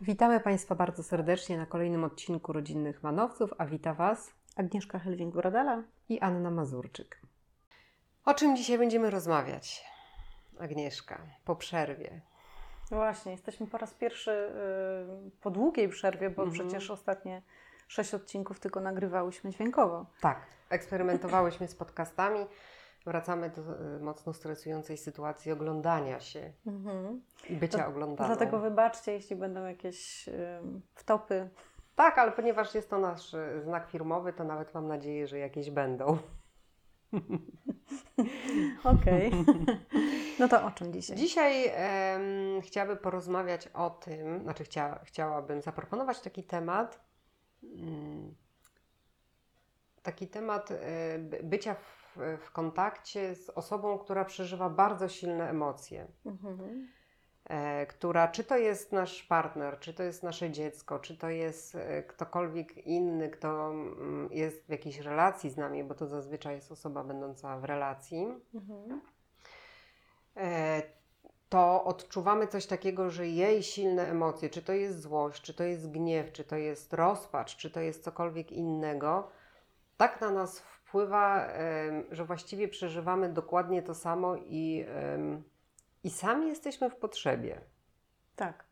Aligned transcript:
Witamy 0.00 0.40
Państwa 0.40 0.74
bardzo 0.74 1.02
serdecznie 1.02 1.58
na 1.58 1.66
kolejnym 1.66 2.04
odcinku 2.04 2.52
Rodzinnych 2.52 3.02
Manowców, 3.02 3.50
a 3.58 3.66
wita 3.66 3.94
Was 3.94 4.34
Agnieszka 4.56 4.98
Helwing-Brodala. 4.98 5.82
i 6.08 6.20
Anna 6.20 6.50
Mazurczyk. 6.50 7.20
O 8.24 8.34
czym 8.34 8.56
dzisiaj 8.56 8.78
będziemy 8.78 9.10
rozmawiać? 9.10 9.84
Agnieszka, 10.58 11.18
po 11.44 11.56
przerwie. 11.56 12.20
Właśnie, 12.90 13.32
jesteśmy 13.32 13.66
po 13.66 13.78
raz 13.78 13.94
pierwszy 13.94 14.30
y, 14.30 15.30
po 15.40 15.50
długiej 15.50 15.88
przerwie, 15.88 16.30
bo 16.30 16.42
Mhm. 16.42 16.50
przecież 16.52 16.90
ostatnie 16.90 17.42
sześć 17.94 18.14
odcinków 18.14 18.60
tylko 18.60 18.80
nagrywałyśmy 18.80 19.50
dźwiękowo. 19.50 20.06
Tak, 20.20 20.46
eksperymentowałyśmy 20.70 21.68
z 21.68 21.74
podcastami. 21.74 22.46
Wracamy 23.06 23.50
do 23.50 23.62
y, 23.96 24.00
mocno 24.00 24.32
stresującej 24.32 24.96
sytuacji 24.96 25.52
oglądania 25.52 26.20
się 26.20 26.52
i 27.48 27.56
bycia 27.56 27.78
To- 27.78 27.88
oglądaną. 27.88 28.28
Dlatego 28.28 28.58
wybaczcie, 28.58 29.12
jeśli 29.12 29.36
będą 29.36 29.66
jakieś 29.66 30.28
y, 30.28 30.32
wtopy. 30.94 31.48
Tak, 31.96 32.18
ale 32.18 32.32
ponieważ 32.32 32.74
jest 32.74 32.90
to 32.90 32.98
nasz 32.98 33.34
y, 33.34 33.60
znak 33.64 33.90
firmowy, 33.90 34.32
to 34.32 34.44
nawet 34.44 34.74
mam 34.74 34.88
nadzieję, 34.88 35.26
że 35.26 35.38
jakieś 35.38 35.70
będą. 35.70 36.18
Okej. 38.84 39.30
no 40.40 40.48
to 40.48 40.66
o 40.66 40.70
czym 40.70 40.92
dzisiaj? 40.92 41.16
Dzisiaj 41.16 41.64
em, 41.66 42.60
chciałabym 42.62 42.98
porozmawiać 42.98 43.68
o 43.74 43.90
tym, 43.90 44.42
znaczy 44.42 44.64
chcia, 44.64 45.00
chciałabym 45.04 45.62
zaproponować 45.62 46.20
taki 46.20 46.44
temat, 46.44 47.13
taki 50.02 50.28
temat 50.28 50.70
e, 50.70 51.18
by- 51.18 51.40
bycia 51.42 51.74
w, 51.74 52.18
w 52.38 52.50
kontakcie 52.50 53.34
z 53.34 53.50
osobą, 53.50 53.98
która 53.98 54.24
przeżywa 54.24 54.70
bardzo 54.70 55.08
silne 55.08 55.50
emocje. 55.50 56.06
Mhm. 56.26 56.88
E, 57.44 57.86
która, 57.86 58.28
czy 58.28 58.44
to 58.44 58.56
jest 58.56 58.92
nasz 58.92 59.22
partner, 59.22 59.78
czy 59.80 59.94
to 59.94 60.02
jest 60.02 60.22
nasze 60.22 60.50
dziecko, 60.50 60.98
czy 60.98 61.16
to 61.18 61.28
jest 61.28 61.74
e, 61.74 62.02
ktokolwiek 62.02 62.86
inny, 62.86 63.30
kto 63.30 63.70
mm, 63.70 64.28
jest 64.32 64.66
w 64.66 64.68
jakiejś 64.68 64.98
relacji 64.98 65.50
z 65.50 65.56
nami, 65.56 65.84
bo 65.84 65.94
to 65.94 66.06
zazwyczaj 66.06 66.54
jest 66.54 66.72
osoba 66.72 67.04
będąca 67.04 67.58
w 67.58 67.64
relacji. 67.64 68.26
Mhm. 68.54 69.00
To 71.54 71.84
odczuwamy 71.84 72.46
coś 72.46 72.66
takiego, 72.66 73.10
że 73.10 73.28
jej 73.28 73.62
silne 73.62 74.08
emocje, 74.08 74.50
czy 74.50 74.62
to 74.62 74.72
jest 74.72 75.00
złość, 75.00 75.42
czy 75.42 75.54
to 75.54 75.64
jest 75.64 75.90
gniew, 75.90 76.32
czy 76.32 76.44
to 76.44 76.56
jest 76.56 76.92
rozpacz, 76.92 77.56
czy 77.56 77.70
to 77.70 77.80
jest 77.80 78.04
cokolwiek 78.04 78.52
innego, 78.52 79.28
tak 79.96 80.20
na 80.20 80.30
nas 80.30 80.60
wpływa, 80.60 81.48
że 82.10 82.24
właściwie 82.24 82.68
przeżywamy 82.68 83.28
dokładnie 83.28 83.82
to 83.82 83.94
samo 83.94 84.36
i, 84.36 84.86
i 86.04 86.10
sami 86.10 86.48
jesteśmy 86.48 86.90
w 86.90 86.96
potrzebie. 86.96 87.60
Tak. 88.36 88.64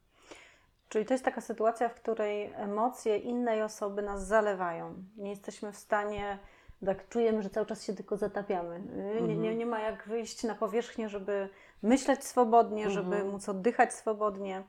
Czyli 0.88 1.06
to 1.06 1.14
jest 1.14 1.24
taka 1.24 1.40
sytuacja, 1.40 1.88
w 1.88 1.94
której 1.94 2.52
emocje 2.56 3.16
innej 3.16 3.62
osoby 3.62 4.02
nas 4.02 4.26
zalewają. 4.26 4.94
Nie 5.16 5.30
jesteśmy 5.30 5.72
w 5.72 5.76
stanie, 5.76 6.38
tak 6.86 7.08
czujemy, 7.08 7.42
że 7.42 7.50
cały 7.50 7.66
czas 7.66 7.84
się 7.84 7.94
tylko 7.94 8.16
zatapiamy. 8.16 8.80
Nie, 9.20 9.36
nie, 9.36 9.56
nie 9.56 9.66
ma 9.66 9.80
jak 9.80 10.08
wyjść 10.08 10.42
na 10.42 10.54
powierzchnię, 10.54 11.08
żeby 11.08 11.48
myśleć 11.82 12.24
swobodnie, 12.24 12.90
żeby 12.90 13.16
Mhm. 13.16 13.30
móc 13.32 13.48
oddychać 13.48 13.94
swobodnie, 13.94 14.62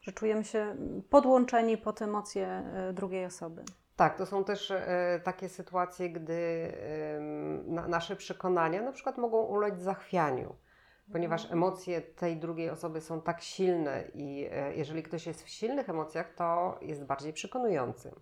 że 0.00 0.12
czujemy 0.12 0.44
się 0.44 0.76
podłączeni 1.10 1.76
pod 1.78 2.02
emocje 2.02 2.62
y, 2.90 2.92
drugiej 2.92 3.24
osoby. 3.26 3.64
Tak, 3.96 4.16
to 4.18 4.26
są 4.26 4.44
też 4.44 4.70
e, 4.70 5.20
takie 5.24 5.48
sytuacje, 5.48 6.10
gdy 6.10 6.72
nasze 7.88 8.16
przekonania 8.16 8.82
na 8.82 8.92
przykład 8.92 9.18
mogą 9.18 9.42
ulec 9.42 9.80
zachwianiu, 9.80 10.56
ponieważ 11.12 11.52
emocje 11.52 12.00
tej 12.00 12.36
drugiej 12.36 12.70
osoby 12.70 13.00
są 13.00 13.20
tak 13.20 13.40
silne 13.42 14.04
i 14.14 14.48
e, 14.52 14.74
jeżeli 14.74 15.02
ktoś 15.02 15.26
jest 15.26 15.42
w 15.44 15.48
silnych 15.48 15.88
emocjach, 15.88 16.34
to 16.34 16.78
jest 16.82 17.04
bardziej 17.04 17.32
przekonujący. 17.32 18.14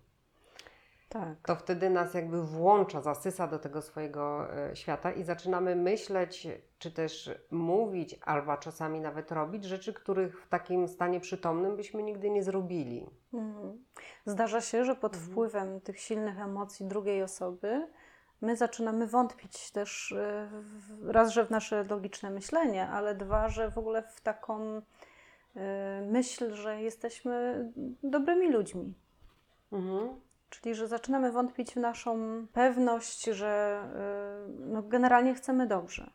Tak. 1.09 1.35
To 1.45 1.55
wtedy 1.55 1.89
nas 1.89 2.13
jakby 2.13 2.43
włącza, 2.43 3.01
zasysa 3.01 3.47
do 3.47 3.59
tego 3.59 3.81
swojego 3.81 4.53
e, 4.57 4.75
świata 4.75 5.11
i 5.11 5.23
zaczynamy 5.23 5.75
myśleć, 5.75 6.47
czy 6.79 6.91
też 6.91 7.31
mówić, 7.51 8.19
albo 8.25 8.57
czasami 8.57 8.99
nawet 9.01 9.31
robić 9.31 9.63
rzeczy, 9.65 9.93
których 9.93 10.41
w 10.45 10.49
takim 10.49 10.87
stanie 10.87 11.19
przytomnym 11.19 11.75
byśmy 11.75 12.03
nigdy 12.03 12.29
nie 12.29 12.43
zrobili. 12.43 13.09
Mhm. 13.33 13.85
Zdarza 14.25 14.61
się, 14.61 14.85
że 14.85 14.95
pod 14.95 15.13
Mhm. 15.13 15.31
wpływem 15.31 15.81
tych 15.81 15.99
silnych 15.99 16.39
emocji 16.39 16.85
drugiej 16.85 17.23
osoby 17.23 17.87
my 18.41 18.55
zaczynamy 18.57 19.07
wątpić 19.07 19.71
też 19.71 20.15
w- 20.51 21.09
raz, 21.09 21.29
że 21.31 21.45
w 21.45 21.49
nasze 21.49 21.83
logiczne 21.83 22.29
myślenie, 22.29 22.87
ale 22.89 23.15
dwa, 23.15 23.49
że 23.49 23.71
w 23.71 23.77
ogóle 23.77 24.03
w 24.03 24.21
taką 24.21 24.77
y, 24.77 24.81
myśl, 26.11 26.53
że 26.53 26.81
jesteśmy 26.81 27.65
dobrymi 28.03 28.51
ludźmi. 28.51 28.93
Mhm. 29.71 30.21
Czyli, 30.49 30.75
że 30.75 30.87
zaczynamy 30.87 31.31
wątpić 31.31 31.73
w 31.73 31.77
naszą 31.77 32.17
pewność, 32.53 33.25
że 33.25 33.81
y, 34.49 34.65
no, 34.65 34.81
generalnie 34.81 35.33
chcemy 35.33 35.67
dobrze. 35.67 36.09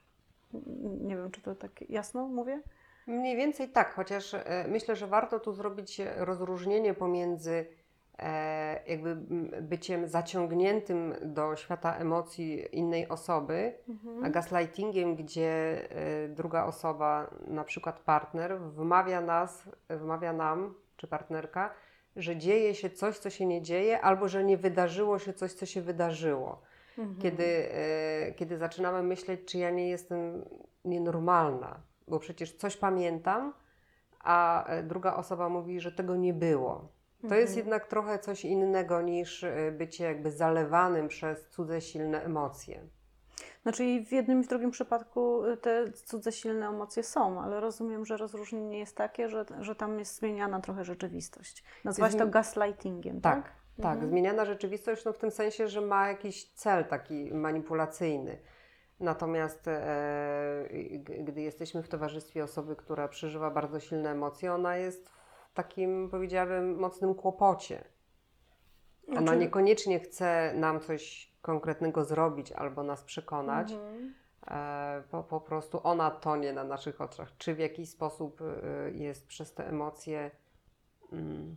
Nie 1.00 1.16
wiem, 1.16 1.30
czy 1.30 1.40
to 1.40 1.54
tak 1.54 1.90
jasno 1.90 2.28
mówię? 2.28 2.62
Mniej 3.06 3.36
więcej 3.36 3.68
tak, 3.68 3.94
chociaż 3.94 4.34
e, 4.34 4.64
myślę, 4.68 4.96
że 4.96 5.06
warto 5.06 5.40
tu 5.40 5.52
zrobić 5.52 6.00
rozróżnienie 6.16 6.94
pomiędzy 6.94 7.66
e, 8.18 8.82
jakby 8.86 9.16
byciem 9.62 10.08
zaciągniętym 10.08 11.14
do 11.22 11.56
świata 11.56 11.96
emocji 11.96 12.76
innej 12.78 13.08
osoby, 13.08 13.74
a 14.24 14.30
gaslightingiem, 14.30 15.16
gdzie 15.16 15.82
e, 15.90 16.28
druga 16.28 16.64
osoba, 16.64 17.30
na 17.46 17.64
przykład 17.64 18.00
partner, 18.00 18.60
wmawia 18.60 19.20
nas, 19.20 19.68
wmawia 19.88 20.32
nam, 20.32 20.74
czy 20.96 21.06
partnerka, 21.06 21.74
że 22.16 22.36
dzieje 22.36 22.74
się 22.74 22.90
coś, 22.90 23.18
co 23.18 23.30
się 23.30 23.46
nie 23.46 23.62
dzieje, 23.62 24.00
albo 24.00 24.28
że 24.28 24.44
nie 24.44 24.56
wydarzyło 24.56 25.18
się 25.18 25.32
coś, 25.32 25.52
co 25.52 25.66
się 25.66 25.82
wydarzyło. 25.82 26.60
Mhm. 26.98 27.18
Kiedy, 27.18 27.44
e, 27.72 28.32
kiedy 28.32 28.58
zaczynamy 28.58 29.02
myśleć, 29.02 29.40
czy 29.44 29.58
ja 29.58 29.70
nie 29.70 29.88
jestem 29.88 30.44
nienormalna, 30.84 31.80
bo 32.08 32.18
przecież 32.18 32.52
coś 32.52 32.76
pamiętam, 32.76 33.52
a 34.20 34.66
e, 34.66 34.82
druga 34.82 35.14
osoba 35.14 35.48
mówi, 35.48 35.80
że 35.80 35.92
tego 35.92 36.16
nie 36.16 36.34
było. 36.34 36.88
To 37.28 37.34
jest 37.34 37.50
Mhm. 37.52 37.58
jednak 37.58 37.86
trochę 37.86 38.18
coś 38.18 38.44
innego 38.44 39.02
niż 39.02 39.44
e, 39.44 39.72
bycie 39.72 40.04
jakby 40.04 40.30
zalewanym 40.30 41.08
przez 41.08 41.48
cudze 41.48 41.80
silne 41.80 42.22
emocje. 42.24 42.86
Znaczy 43.62 43.84
i 43.84 44.06
w 44.06 44.12
jednym 44.12 44.40
i 44.40 44.44
w 44.44 44.48
drugim 44.48 44.70
przypadku 44.70 45.44
y, 45.44 45.56
te 45.56 45.92
cudze 45.92 46.32
silne 46.32 46.68
emocje 46.68 47.02
są, 47.02 47.40
ale 47.40 47.60
rozumiem, 47.60 48.06
że 48.06 48.16
rozróżnienie 48.16 48.78
jest 48.78 48.96
takie, 48.96 49.28
że, 49.28 49.44
że 49.60 49.74
tam 49.74 49.98
jest 49.98 50.16
zmieniana 50.16 50.60
trochę 50.60 50.84
rzeczywistość. 50.84 51.64
Nazwałaś 51.84 52.16
to 52.16 52.26
gaslightingiem, 52.26 53.20
tak? 53.20 53.42
Tak, 53.44 53.52
tak. 53.76 53.92
Mhm. 53.92 54.10
Zmieniana 54.10 54.44
rzeczywistość 54.44 55.04
no 55.04 55.12
w 55.12 55.18
tym 55.18 55.30
sensie, 55.30 55.68
że 55.68 55.80
ma 55.80 56.08
jakiś 56.08 56.44
cel 56.44 56.84
taki 56.84 57.34
manipulacyjny. 57.34 58.38
Natomiast 59.00 59.68
e, 59.68 60.68
gdy 60.98 61.40
jesteśmy 61.40 61.82
w 61.82 61.88
towarzystwie 61.88 62.44
osoby, 62.44 62.76
która 62.76 63.08
przeżywa 63.08 63.50
bardzo 63.50 63.80
silne 63.80 64.10
emocje, 64.10 64.54
ona 64.54 64.76
jest 64.76 65.08
w 65.50 65.54
takim, 65.54 66.08
powiedziałabym, 66.10 66.78
mocnym 66.78 67.14
kłopocie. 67.14 67.84
Ona 69.08 69.20
Znaczy- 69.20 69.38
niekoniecznie 69.38 70.00
chce 70.00 70.52
nam 70.56 70.80
coś 70.80 71.31
konkretnego 71.42 72.04
zrobić 72.04 72.52
albo 72.52 72.82
nas 72.82 73.02
przekonać. 73.04 73.72
Mhm. 73.72 74.14
E, 74.46 75.02
po, 75.10 75.22
po 75.22 75.40
prostu 75.40 75.80
ona 75.84 76.10
tonie 76.10 76.52
na 76.52 76.64
naszych 76.64 77.00
oczach. 77.00 77.36
Czy 77.38 77.54
w 77.54 77.58
jakiś 77.58 77.90
sposób 77.90 78.40
e, 78.42 78.90
jest 78.90 79.26
przez 79.26 79.54
te 79.54 79.68
emocje 79.68 80.30
mm, 81.12 81.56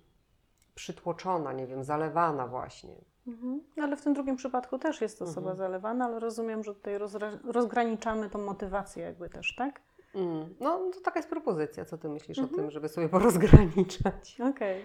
przytłoczona, 0.75 1.53
nie 1.53 1.68
wiem, 1.68 1.84
zalewana 1.84 2.47
właśnie. 2.47 2.96
Mhm. 3.28 3.62
Ale 3.81 3.97
w 3.97 4.01
tym 4.01 4.13
drugim 4.13 4.35
przypadku 4.35 4.79
też 4.79 5.01
jest 5.01 5.22
osoba 5.22 5.51
Mhm. 5.51 5.57
zalewana, 5.57 6.05
ale 6.05 6.20
rozumiem, 6.20 6.64
że 6.64 6.76
tutaj 6.76 6.97
rozgraniczamy 7.43 8.29
tą 8.29 8.40
motywację 8.40 9.03
jakby 9.03 9.29
też, 9.29 9.55
tak? 9.55 9.82
Mm. 10.16 10.55
No 10.59 10.91
to 10.93 11.02
taka 11.02 11.20
jest 11.20 11.29
propozycja. 11.29 11.85
Co 11.85 11.97
ty 11.97 12.09
myślisz 12.09 12.37
Mhm. 12.40 12.53
o 12.55 12.58
tym, 12.61 12.72
żeby 12.72 12.90
sobie 12.90 13.09
porozgraniczać? 13.20 14.37
Okej. 14.49 14.82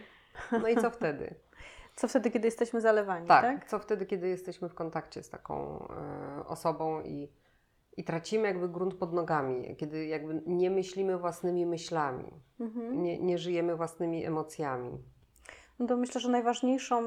No 0.52 0.69
i 0.69 0.76
co 0.76 0.91
wtedy? 0.91 1.35
Co 1.96 2.08
wtedy, 2.08 2.31
kiedy 2.31 2.48
jesteśmy 2.48 2.81
zalewani, 2.81 3.26
tak? 3.26 3.42
Tak, 3.44 3.69
co 3.69 3.78
wtedy, 3.78 4.06
kiedy 4.06 4.28
jesteśmy 4.28 4.69
w 4.69 4.75
kontakcie 4.75 5.22
z 5.22 5.31
taką 5.31 5.87
e, 5.88 6.46
osobą 6.46 7.02
i, 7.02 7.28
i 7.96 8.04
tracimy 8.04 8.48
jakby 8.48 8.69
grunt 8.69 8.94
pod 8.94 9.12
nogami, 9.12 9.76
kiedy 9.76 10.06
jakby 10.06 10.42
nie 10.46 10.70
myślimy 10.70 11.19
własnymi 11.19 11.66
myślami, 11.66 12.32
Mhm. 12.60 13.02
nie, 13.02 13.19
nie 13.19 13.38
żyjemy 13.38 13.76
własnymi 13.76 14.25
emocjami. 14.26 14.98
No 15.78 15.87
to 15.87 15.96
myślę, 15.96 16.20
że 16.20 16.28
najważniejszą, 16.31 17.02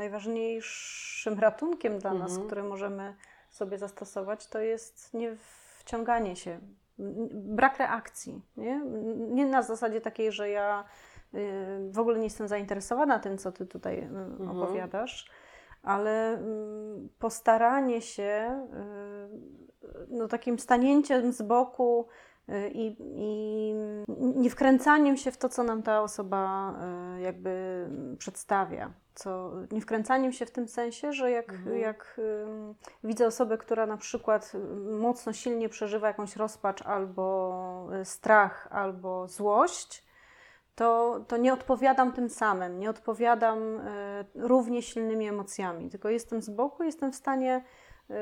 najważniejszym 0.00 1.38
ratunkiem 1.38 1.98
dla 1.98 2.14
nas, 2.14 2.30
Mhm. 2.30 2.46
który 2.46 2.62
możemy 2.62 3.14
sobie 3.50 3.78
zastosować, 3.78 4.46
to 4.46 4.58
jest 4.58 5.14
nie 5.14 5.36
wciąganie 5.78 6.36
się, 6.36 6.58
brak 7.32 7.78
reakcji. 7.78 8.42
Nie, 8.56 8.80
nie 9.16 9.46
na 9.46 9.62
zasadzie 9.62 10.00
takiej, 10.00 10.32
że 10.32 10.48
ja 10.50 10.84
y, 10.84 10.84
w 11.90 11.98
ogóle 11.98 12.18
nie 12.18 12.24
jestem 12.24 12.48
zainteresowana 12.48 13.18
tym, 13.18 13.38
co 13.38 13.52
ty 13.52 13.66
tutaj 13.66 13.98
y, 13.98 14.04
Mhm. 14.06 14.50
opowiadasz, 14.62 15.30
ale 15.82 16.32
mm, 16.34 17.08
postaranie 17.18 18.00
się, 18.02 18.60
y, 19.84 20.06
no 20.10 20.28
takim 20.28 20.58
stanięciem 20.58 21.32
z 21.32 21.42
boku 21.42 22.06
y, 22.48 22.70
i, 22.74 22.96
i 22.98 23.74
nie 24.18 24.50
wkręcaniem 24.50 25.16
się 25.16 25.30
w 25.30 25.36
to, 25.36 25.48
co 25.48 25.62
nam 25.62 25.82
ta 25.82 26.02
osoba 26.02 26.74
jakby 27.18 27.86
przedstawia. 28.18 28.90
Co, 29.14 29.52
nie 29.72 29.80
wkręcaniem 29.80 30.32
się 30.32 30.46
w 30.46 30.50
tym 30.50 30.68
sensie, 30.68 31.12
że 31.12 31.30
jak, 31.30 31.50
Mhm. 31.52 31.78
jak 31.78 32.20
widzę 33.04 33.26
osobę, 33.26 33.58
która 33.58 33.86
na 33.86 33.96
przykład 33.96 34.52
mocno 35.00 35.32
silnie 35.32 35.68
przeżywa 35.68 36.06
jakąś 36.08 36.36
rozpacz 36.36 36.82
albo 36.82 37.88
strach, 38.04 38.68
albo 38.70 39.28
złość, 39.28 40.09
to, 40.74 41.20
to 41.28 41.36
nie 41.36 41.52
odpowiadam 41.52 42.12
tym 42.12 42.30
samym, 42.30 42.78
nie 42.78 42.90
odpowiadam 42.90 43.58
y, 43.58 43.80
równie 44.34 44.82
silnymi 44.82 45.28
emocjami, 45.28 45.90
tylko 45.90 46.08
jestem 46.08 46.42
z 46.42 46.50
boku, 46.50 46.82
jestem 46.82 47.12
w 47.12 47.16
stanie 47.16 47.64
y, 48.10 48.14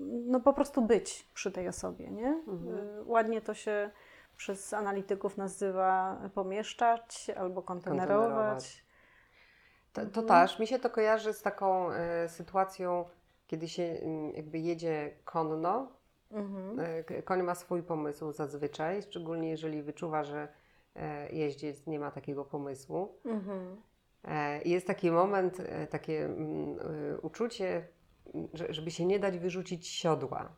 no 0.00 0.40
po 0.40 0.52
prostu 0.52 0.82
być 0.82 1.28
przy 1.34 1.52
tej 1.52 1.68
osobie, 1.68 2.10
nie? 2.10 2.42
Mhm. 2.48 2.78
Y, 2.78 3.04
ładnie 3.04 3.40
to 3.40 3.54
się 3.54 3.90
przez 4.36 4.74
analityków 4.74 5.36
nazywa 5.36 6.20
pomieszczać 6.34 7.30
albo 7.36 7.62
kontenerować. 7.62 8.18
Kontenerować. 8.18 8.84
To, 9.92 10.00
to 10.00 10.20
Mhm. 10.20 10.26
też 10.26 10.58
mi 10.58 10.66
się 10.66 10.78
to 10.78 10.90
kojarzy 10.90 11.32
z 11.32 11.42
taką 11.42 11.92
e, 11.92 12.28
sytuacją, 12.28 13.04
kiedy 13.46 13.68
się 13.68 13.82
mm, 13.82 14.30
jakby 14.30 14.58
jedzie 14.58 15.10
konno. 15.24 15.88
Mhm. 16.30 16.80
E, 16.80 17.22
koń 17.22 17.42
ma 17.42 17.54
swój 17.54 17.82
pomysł 17.82 18.32
zazwyczaj, 18.32 19.02
szczególnie 19.02 19.50
jeżeli 19.50 19.82
wyczuwa, 19.82 20.24
że 20.24 20.38
e, 20.38 20.48
jeździec 21.32 21.86
nie 21.86 21.98
ma 21.98 22.10
takiego 22.10 22.44
pomysłu. 22.44 23.18
Mhm. 23.24 23.76
E, 24.24 24.62
jest 24.62 24.86
taki 24.86 25.10
moment, 25.10 25.60
e, 25.60 25.86
takie 25.86 26.24
mm, 26.24 26.78
e, 27.14 27.18
uczucie, 27.20 27.88
m, 28.34 28.48
że, 28.54 28.72
żeby 28.74 28.90
się 28.90 29.06
nie 29.06 29.18
dać 29.18 29.38
wyrzucić 29.38 29.88
siodła. 29.88 30.52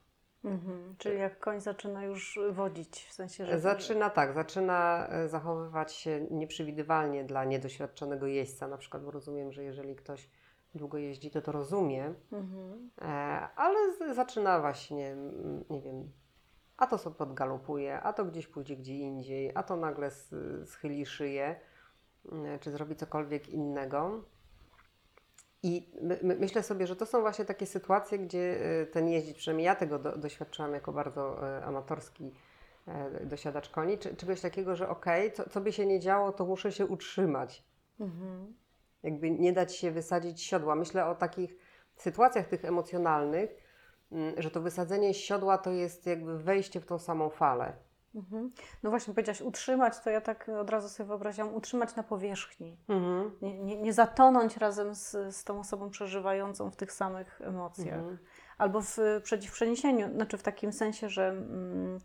Mhm. 0.44 0.94
Czyli 0.98 1.18
jak 1.18 1.38
koń 1.40 1.60
zaczyna 1.60 2.04
już 2.04 2.38
wodzić, 2.50 3.04
w 3.04 3.12
sensie, 3.12 3.46
że... 3.46 3.60
Zaczyna 3.60 4.10
tak, 4.10 4.34
zaczyna 4.34 5.08
e, 5.10 5.28
zachowywać 5.28 5.92
się 5.92 6.26
nieprzewidywalnie 6.30 7.24
dla 7.24 7.44
niedoświadczonego 7.44 8.26
jeźdźca. 8.26 8.68
Na 8.68 8.78
przykład, 8.78 9.04
bo 9.04 9.10
rozumiem, 9.10 9.52
że 9.52 9.64
jeżeli 9.64 9.96
ktoś 9.96 10.30
długo 10.74 10.98
jeździ, 10.98 11.30
to 11.30 11.42
to 11.42 11.52
rozumie, 11.52 12.14
Mhm. 12.32 12.90
e, 13.02 13.04
ale 13.56 13.78
zaczyna 14.14 14.60
właśnie, 14.60 15.12
mm, 15.12 15.64
nie 15.70 15.82
wiem, 15.82 16.10
a 16.80 16.86
to 16.86 16.98
sobie 16.98 17.16
podgalopuje, 17.16 18.00
a 18.00 18.12
to 18.12 18.24
gdzieś 18.24 18.46
pójdzie 18.46 18.76
gdzie 18.76 18.94
indziej, 18.94 19.52
a 19.54 19.62
to 19.62 19.76
nagle 19.76 20.10
schyli 20.66 21.06
szyję, 21.06 21.60
mm, 22.32 22.58
czy 22.58 22.70
zrobi 22.70 22.96
cokolwiek 22.96 23.48
innego. 23.48 24.24
I 25.62 25.90
my, 26.02 26.18
my, 26.22 26.36
myślę 26.36 26.62
sobie, 26.62 26.86
że 26.86 26.96
to 26.96 27.06
są 27.06 27.20
właśnie 27.20 27.44
takie 27.44 27.66
sytuacje, 27.66 28.18
gdzie 28.18 28.58
e, 28.82 28.86
ten 28.86 29.08
jeździć, 29.08 29.36
przynajmniej 29.38 29.64
ja 29.64 29.74
tego 29.74 29.98
do, 29.98 30.16
doświadczyłam 30.16 30.74
jako 30.74 30.92
bardzo 30.92 31.48
e, 31.48 31.64
amatorski 31.64 32.32
e, 32.88 33.26
dosiadacz 33.26 33.68
koni, 33.68 33.98
czy, 33.98 34.16
czegoś 34.16 34.40
takiego, 34.40 34.76
że 34.76 34.88
okej, 34.88 35.32
co, 35.32 35.48
co 35.50 35.60
by 35.60 35.72
się 35.72 35.86
nie 35.86 36.00
działo, 36.00 36.32
to 36.32 36.44
muszę 36.44 36.72
się 36.72 36.86
utrzymać. 36.86 37.64
Mhm. 38.00 38.54
Jakby 39.02 39.30
nie 39.30 39.52
dać 39.52 39.76
się 39.76 39.90
wysadzić 39.90 40.42
siodła. 40.42 40.74
Myślę 40.74 41.06
o 41.06 41.14
takich 41.14 41.56
sytuacjach 41.96 42.48
tych 42.48 42.64
emocjonalnych, 42.64 43.50
że 44.38 44.50
to 44.50 44.60
wysadzenie 44.60 45.14
siodła 45.14 45.58
to 45.58 45.70
jest 45.70 46.06
jakby 46.06 46.38
wejście 46.38 46.80
w 46.80 46.86
tą 46.86 46.98
samą 46.98 47.30
falę. 47.30 47.72
Mhm. 48.14 48.50
No 48.82 48.90
właśnie, 48.90 49.14
powiedziałaś 49.14 49.40
utrzymać, 49.40 50.00
to 50.04 50.10
ja 50.10 50.20
tak 50.20 50.48
od 50.48 50.70
razu 50.70 50.88
sobie 50.88 51.06
wyobraziłam, 51.06 51.54
utrzymać 51.54 51.96
na 51.96 52.02
powierzchni. 52.02 52.76
Mhm. 52.88 53.30
Nie, 53.42 53.58
nie, 53.58 53.76
nie 53.76 53.92
zatonąć 53.92 54.56
razem 54.56 54.94
z, 54.94 55.10
z 55.36 55.44
tą 55.44 55.60
osobą 55.60 55.90
przeżywającą 55.90 56.70
w 56.70 56.76
tych 56.76 56.92
samych 56.92 57.40
emocjach. 57.44 57.98
Mhm. 57.98 58.18
Albo 58.58 58.80
w, 58.80 58.96
przeci- 59.22 59.48
w 59.48 59.52
przeniesieniu, 59.52 60.14
znaczy 60.14 60.38
w 60.38 60.42
takim 60.42 60.72
sensie, 60.72 61.08
że 61.08 61.28
mm, 61.28 61.98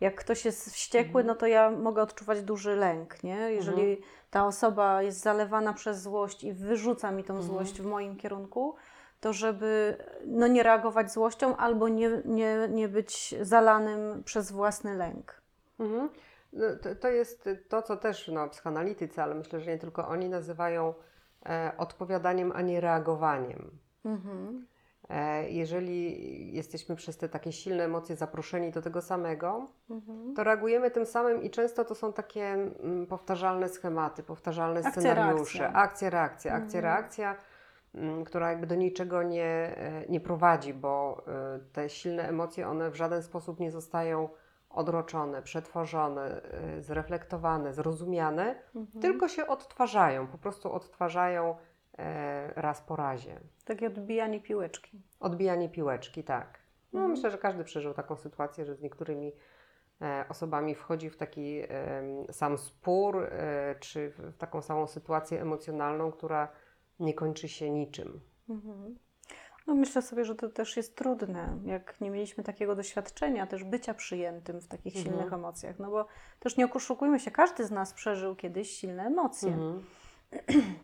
jak 0.00 0.14
ktoś 0.14 0.44
jest 0.44 0.70
wściekły, 0.70 1.20
Mhm. 1.20 1.26
no 1.26 1.34
to 1.34 1.46
ja 1.46 1.70
mogę 1.70 2.02
odczuwać 2.02 2.42
duży 2.42 2.76
lęk, 2.76 3.22
nie? 3.24 3.36
Jeżeli 3.36 4.00
ta 4.30 4.46
osoba 4.46 5.02
jest 5.02 5.20
zalewana 5.20 5.72
przez 5.72 6.02
złość 6.02 6.44
i 6.44 6.52
wyrzuca 6.52 7.10
mi 7.12 7.24
tą 7.24 7.34
Mhm. 7.34 7.52
złość 7.52 7.80
w 7.80 7.86
moim 7.86 8.16
kierunku, 8.16 8.74
to 9.20 9.32
żeby 9.32 9.96
no, 10.26 10.46
nie 10.46 10.62
reagować 10.62 11.12
złością 11.12 11.56
albo 11.56 11.88
nie, 11.88 12.10
nie, 12.24 12.68
nie 12.70 12.88
być 12.88 13.34
zalanym 13.40 14.22
przez 14.24 14.52
własny 14.52 14.94
lęk. 14.94 15.40
Mhm. 15.78 16.08
No, 16.52 16.66
to, 16.82 16.94
to 16.94 17.08
jest 17.08 17.48
to, 17.68 17.82
co 17.82 17.96
też 17.96 18.28
no, 18.28 18.48
psychoanalitycy, 18.48 19.22
ale 19.22 19.34
myślę, 19.34 19.60
że 19.60 19.70
nie 19.70 19.78
tylko 19.78 20.08
oni 20.08 20.28
nazywają 20.28 20.94
e, 21.46 21.72
odpowiadaniem, 21.78 22.52
a 22.54 22.62
nie 22.62 22.80
reagowaniem. 22.80 23.70
Mhm. 24.04 24.66
E, 25.10 25.50
jeżeli 25.50 26.54
jesteśmy 26.54 26.96
przez 26.96 27.16
te 27.18 27.28
takie 27.28 27.52
silne 27.52 27.84
emocje 27.84 28.16
zaproszeni 28.16 28.70
do 28.70 28.82
tego 28.82 29.02
samego, 29.02 29.66
Mhm. 29.90 30.34
to 30.34 30.44
reagujemy 30.44 30.90
tym 30.90 31.06
samym 31.06 31.42
i 31.42 31.50
często 31.50 31.84
to 31.84 31.94
są 31.94 32.12
takie 32.12 32.44
mm, 32.44 33.06
powtarzalne 33.06 33.68
schematy, 33.68 34.22
powtarzalne 34.22 34.80
Akcja, 34.80 34.92
scenariusze. 35.02 35.58
reakcja. 35.58 35.80
Akcja, 35.82 36.10
reakcja, 36.10 36.52
akcja, 36.54 36.78
Mhm. 36.78 36.84
reakcja, 36.84 37.36
która 38.26 38.50
jakby 38.50 38.66
do 38.66 38.74
niczego 38.74 39.22
nie, 39.22 39.44
e, 39.76 40.06
nie 40.08 40.20
prowadzi, 40.20 40.74
bo 40.74 41.22
e, 41.26 41.58
te 41.72 41.88
silne 41.88 42.28
emocje, 42.28 42.68
one 42.68 42.90
w 42.90 42.94
żaden 42.94 43.22
sposób 43.22 43.60
nie 43.60 43.70
zostają 43.70 44.28
odroczone, 44.70 45.42
przetworzone, 45.42 46.42
e, 46.42 46.82
zreflektowane, 46.82 47.72
zrozumiane, 47.74 48.54
Mhm. 48.74 49.02
tylko 49.02 49.28
się 49.28 49.46
odtwarzają, 49.46 50.26
po 50.26 50.38
prostu 50.38 50.72
odtwarzają 50.72 51.56
raz 52.56 52.80
po 52.80 52.96
razie. 52.96 53.40
Takie 53.64 53.86
odbijanie 53.86 54.40
piłeczki. 54.40 55.02
Odbijanie 55.20 55.68
piłeczki, 55.68 56.24
tak. 56.24 56.58
No, 56.92 57.00
Mhm. 57.00 57.10
Myślę, 57.10 57.30
że 57.30 57.38
każdy 57.38 57.64
przeżył 57.64 57.94
taką 57.94 58.16
sytuację, 58.16 58.64
że 58.64 58.74
z 58.74 58.82
niektórymi 58.82 59.32
osobami 60.28 60.74
wchodzi 60.74 61.10
w 61.10 61.16
taki 61.16 61.62
sam 62.30 62.58
spór, 62.58 63.30
czy 63.80 64.10
w 64.10 64.36
taką 64.38 64.62
samą 64.62 64.86
sytuację 64.86 65.42
emocjonalną, 65.42 66.12
która 66.12 66.48
nie 67.00 67.14
kończy 67.14 67.48
się 67.48 67.70
niczym. 67.70 68.20
Mhm. 68.48 68.98
No 69.66 69.74
myślę 69.74 70.02
sobie, 70.02 70.24
że 70.24 70.34
to 70.34 70.48
też 70.48 70.76
jest 70.76 70.96
trudne, 70.96 71.58
jak 71.64 72.00
nie 72.00 72.10
mieliśmy 72.10 72.44
takiego 72.44 72.74
doświadczenia 72.74 73.46
też 73.46 73.64
bycia 73.64 73.94
przyjętym 73.94 74.60
w 74.60 74.68
takich 74.68 74.96
Mhm. 74.96 75.14
silnych 75.14 75.32
emocjach, 75.32 75.78
no 75.78 75.90
bo 75.90 76.06
też 76.40 76.56
nie 76.56 76.72
oszukujmy 76.72 77.20
się, 77.20 77.30
każdy 77.30 77.64
z 77.64 77.70
nas 77.70 77.92
przeżył 77.92 78.36
kiedyś 78.36 78.70
silne 78.70 79.02
emocje 79.06 79.52
Mhm. 79.52 79.84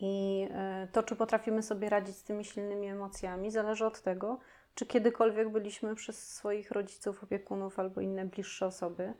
i 0.00 0.46
e, 0.50 0.88
to, 0.92 1.02
czy 1.02 1.16
potrafimy 1.16 1.62
sobie 1.62 1.88
radzić 1.88 2.16
z 2.16 2.22
tymi 2.24 2.44
silnymi 2.44 2.88
emocjami, 2.88 3.50
zależy 3.50 3.86
od 3.86 4.02
tego, 4.02 4.38
czy 4.74 4.86
kiedykolwiek 4.86 5.48
byliśmy 5.48 5.94
przez 5.94 6.34
swoich 6.34 6.70
rodziców, 6.70 7.24
opiekunów 7.24 7.78
albo 7.78 8.00
inne 8.00 8.24
bliższe 8.24 8.66
osoby 8.66 9.14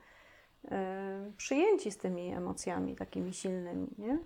e, 0.70 1.32
przyjęci 1.36 1.90
z 1.90 1.98
tymi 1.98 2.32
emocjami 2.34 2.96
takimi 2.96 3.32
silnymi, 3.34 3.88
nie? 3.98 4.18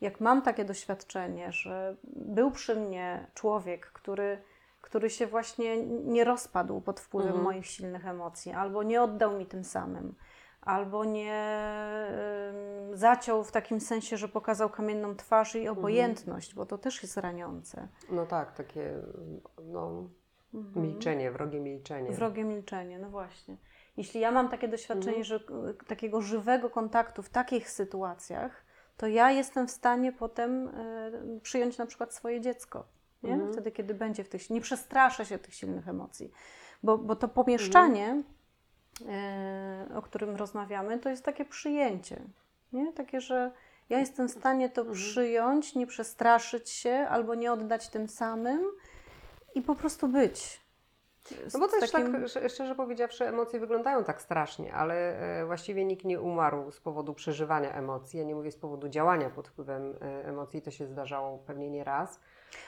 Jak 0.00 0.20
mam 0.20 0.42
takie 0.42 0.64
doświadczenie, 0.64 1.52
że 1.52 1.96
był 2.04 2.50
przy 2.50 2.76
mnie 2.76 3.26
człowiek, 3.34 3.86
który, 3.86 4.42
który 4.80 5.10
się 5.10 5.26
właśnie 5.26 5.86
nie 5.86 6.24
rozpadł 6.24 6.80
pod 6.80 7.00
wpływem 7.00 7.28
Mhm. 7.28 7.44
moich 7.44 7.66
silnych 7.66 8.06
emocji, 8.06 8.52
albo 8.52 8.82
nie 8.82 9.02
oddał 9.02 9.38
mi 9.38 9.46
tym 9.46 9.64
samym, 9.64 10.14
albo 10.60 11.04
nie 11.04 11.56
ym, 12.88 12.96
zaciął 12.96 13.44
w 13.44 13.52
takim 13.52 13.80
sensie, 13.80 14.16
że 14.16 14.28
pokazał 14.28 14.70
kamienną 14.70 15.16
twarz 15.16 15.54
i 15.56 15.68
obojętność, 15.68 16.54
bo 16.54 16.66
to 16.66 16.78
też 16.78 17.02
jest 17.02 17.16
raniące. 17.16 17.88
No 18.10 18.26
tak, 18.26 18.52
takie 18.52 18.94
no, 19.64 20.08
Mhm. 20.54 20.86
milczenie, 20.86 21.30
wrogie 21.30 21.60
milczenie. 21.60 22.10
Wrogie 22.12 22.44
milczenie, 22.44 22.98
no 22.98 23.10
właśnie. 23.10 23.56
Jeśli 23.96 24.20
ja 24.20 24.30
mam 24.32 24.48
takie 24.48 24.68
doświadczenie, 24.68 25.16
Mhm. 25.16 25.24
że 25.24 25.36
y, 25.36 25.74
takiego 25.86 26.20
żywego 26.20 26.70
kontaktu 26.70 27.22
w 27.22 27.28
takich 27.30 27.70
sytuacjach, 27.70 28.65
to 28.96 29.06
ja 29.06 29.30
jestem 29.30 29.66
w 29.68 29.70
stanie 29.70 30.12
potem 30.12 30.68
y, 30.68 31.40
przyjąć 31.42 31.78
na 31.78 31.86
przykład 31.86 32.14
swoje 32.14 32.40
dziecko. 32.40 32.84
Nie? 33.22 33.32
Mhm. 33.32 33.52
Wtedy, 33.52 33.72
kiedy 33.72 33.94
będzie 33.94 34.24
w 34.24 34.28
tych, 34.28 34.50
nie 34.50 34.60
przestraszę 34.60 35.26
się 35.26 35.38
tych 35.38 35.54
silnych 35.54 35.88
emocji. 35.88 36.30
Bo, 36.82 36.98
bo 36.98 37.16
to 37.16 37.28
pomieszczanie, 37.28 38.22
y, 39.90 39.94
o 39.94 40.02
którym 40.02 40.36
rozmawiamy, 40.36 40.98
to 40.98 41.08
jest 41.08 41.24
takie 41.24 41.44
przyjęcie. 41.44 42.20
Nie? 42.72 42.92
Takie, 42.92 43.20
że 43.20 43.52
ja 43.88 43.98
jestem 43.98 44.28
w 44.28 44.30
stanie 44.30 44.70
to 44.70 44.80
Mhm. 44.80 44.96
przyjąć, 44.98 45.74
nie 45.74 45.86
przestraszyć 45.86 46.70
się 46.70 47.06
albo 47.10 47.34
nie 47.34 47.52
oddać 47.52 47.88
tym 47.88 48.08
samym 48.08 48.60
i 49.54 49.62
po 49.62 49.74
prostu 49.74 50.08
być. 50.08 50.65
No 51.54 51.60
bo 51.60 51.68
też 51.68 51.90
takim- 51.90 52.12
tak, 52.12 52.22
sz- 52.22 52.52
szczerze 52.52 52.74
powiedziawszy, 52.74 53.26
emocje 53.28 53.60
wyglądają 53.60 54.04
tak 54.04 54.22
strasznie, 54.22 54.74
ale 54.74 54.94
e, 55.40 55.46
właściwie 55.46 55.84
nikt 55.84 56.04
nie 56.04 56.20
umarł 56.20 56.70
z 56.70 56.80
powodu 56.80 57.14
przeżywania 57.14 57.72
emocji. 57.74 58.18
Ja 58.18 58.24
nie 58.24 58.34
mówię 58.34 58.50
z 58.52 58.56
powodu 58.58 58.88
działania 58.88 59.30
pod 59.30 59.48
wpływem 59.48 59.94
e, 60.02 60.24
emocji, 60.28 60.62
to 60.62 60.70
się 60.70 60.86
zdarzało 60.86 61.38
pewnie 61.38 61.70
nie 61.70 61.84
raz. 61.84 62.20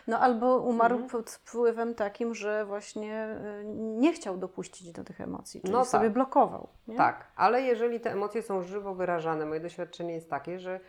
No 0.07 0.19
albo 0.21 0.59
umarł 0.59 0.95
Mhm. 0.95 1.11
pod 1.11 1.31
wpływem 1.31 1.95
takim, 1.95 2.35
że 2.35 2.65
właśnie 2.65 3.37
y, 3.61 3.65
nie 3.77 4.13
chciał 4.13 4.37
dopuścić 4.37 4.93
do 4.93 5.05
tych 5.05 5.21
emocji, 5.21 5.61
czyli 5.61 5.73
No 5.73 5.85
sobie 5.85 6.05
tak. 6.05 6.13
blokował. 6.13 6.69
Nie? 6.89 6.97
Tak, 6.97 7.33
ale 7.37 7.63
jeżeli 7.63 8.01
te 8.01 8.13
emocje 8.13 8.43
są 8.43 8.63
żywo 8.63 8.95
wyrażane, 8.95 9.47
moje 9.47 9.61
doświadczenie 9.61 10.15
jest 10.15 10.31
takie, 10.31 10.59
że 10.61 10.81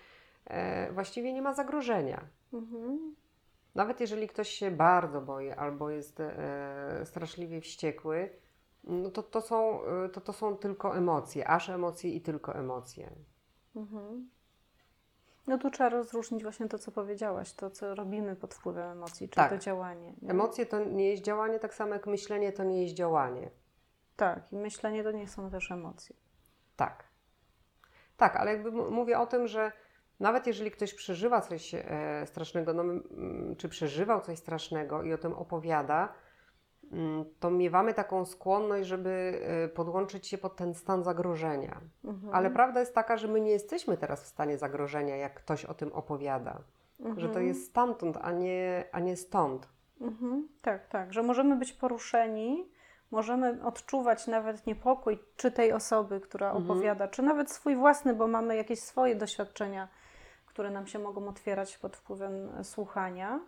e, 0.46 0.92
właściwie 0.92 1.34
nie 1.34 1.42
ma 1.42 1.54
zagrożenia. 1.54 2.22
Mhm. 2.54 3.16
Nawet 3.76 4.00
jeżeli 4.00 4.28
ktoś 4.28 4.50
się 4.50 4.72
bardzo 4.72 5.22
boi 5.22 5.52
albo 5.52 5.90
jest 5.90 6.20
e, 6.20 7.02
straszliwie 7.06 7.62
wściekły, 7.62 8.30
no 8.84 9.10
to 9.10 9.24
to 9.24 9.42
są, 9.42 9.86
e, 9.86 10.10
to 10.10 10.22
to 10.22 10.34
są 10.34 10.58
tylko 10.58 10.98
emocje, 10.98 11.48
aż 11.48 11.70
emocje 11.70 12.12
i 12.12 12.22
tylko 12.22 12.56
emocje. 12.56 13.12
Mhm. 13.76 14.30
No 15.48 15.58
tu 15.58 15.70
trzeba 15.70 15.90
rozróżnić 15.90 16.44
właśnie 16.44 16.68
to, 16.68 16.80
co 16.80 16.92
powiedziałaś, 16.92 17.54
to, 17.54 17.70
co 17.72 17.96
robimy 17.96 18.36
pod 18.36 18.54
wpływem 18.54 18.92
emocji, 18.92 19.30
czy 19.30 19.36
Tak. 19.36 19.50
to 19.50 19.58
działanie. 19.58 20.14
nie? 20.22 20.30
Emocje 20.32 20.66
to 20.66 20.86
nie 20.86 21.10
jest 21.10 21.24
działanie, 21.24 21.60
tak 21.60 21.74
samo 21.74 21.94
jak 21.94 22.08
myślenie 22.08 22.52
to 22.52 22.64
nie 22.64 22.84
jest 22.84 22.96
działanie. 22.96 23.50
Tak, 24.16 24.54
i 24.54 24.58
myślenie 24.58 25.04
to 25.04 25.12
nie 25.12 25.28
są 25.28 25.50
też 25.50 25.72
emocje. 25.72 26.16
Tak. 26.76 27.04
Tak, 28.18 28.36
ale 28.36 28.52
jakby 28.52 28.72
mówię 28.72 29.20
o 29.20 29.26
tym, 29.28 29.48
że 29.48 29.72
nawet 30.20 30.48
jeżeli 30.48 30.72
ktoś 30.72 30.94
przeżywa 30.94 31.42
coś 31.42 31.76
e, 31.76 31.84
strasznego, 32.26 32.74
no, 32.74 32.84
czy 33.58 33.70
przeżywał 33.70 34.22
coś 34.22 34.38
strasznego 34.40 35.04
i 35.04 35.14
o 35.14 35.18
tym 35.18 35.34
opowiada, 35.34 36.14
mm, 36.92 37.26
to 37.40 37.52
miewamy 37.52 37.94
taką 37.94 38.26
skłonność, 38.26 38.88
żeby 38.88 39.42
e, 39.44 39.68
podłączyć 39.68 40.28
się 40.28 40.38
pod 40.38 40.56
ten 40.56 40.74
stan 40.74 41.04
zagrożenia. 41.04 41.82
Mhm. 42.04 42.34
Ale 42.34 42.52
prawda 42.52 42.80
jest 42.80 42.96
taka, 42.96 43.18
że 43.18 43.28
my 43.28 43.42
nie 43.42 43.52
jesteśmy 43.52 43.98
teraz 43.98 44.24
w 44.24 44.28
stanie 44.28 44.58
zagrożenia, 44.58 45.16
jak 45.16 45.34
ktoś 45.34 45.66
o 45.66 45.74
tym 45.74 45.94
opowiada. 45.94 46.62
Mhm. 47.00 47.20
Że 47.20 47.30
to 47.30 47.40
jest 47.40 47.66
stamtąd, 47.70 48.18
a 48.22 48.32
nie, 48.32 48.86
a 48.92 49.00
nie 49.00 49.18
stąd. 49.18 49.68
Mhm. 50.02 50.48
Tak, 50.62 50.88
tak, 50.88 51.14
że 51.14 51.24
możemy 51.24 51.56
być 51.56 51.74
poruszeni, 51.74 52.70
możemy 53.12 53.64
odczuwać 53.64 54.28
nawet 54.28 54.68
niepokój 54.68 55.20
czy 55.36 55.52
tej 55.52 55.74
osoby, 55.74 56.20
która 56.20 56.52
Mhm. 56.52 56.72
opowiada, 56.72 57.08
czy 57.08 57.22
nawet 57.22 57.52
swój 57.52 57.76
własny, 57.76 58.16
bo 58.16 58.28
mamy 58.28 58.56
jakieś 58.56 58.80
swoje 58.80 59.16
doświadczenia, 59.16 59.88
które 60.60 60.72
nam 60.72 60.88
się 60.88 61.00
mogą 61.00 61.28
otwierać 61.28 61.78
pod 61.78 61.98
wpływem 61.98 62.50
e, 62.60 62.64
słuchania. 62.64 63.40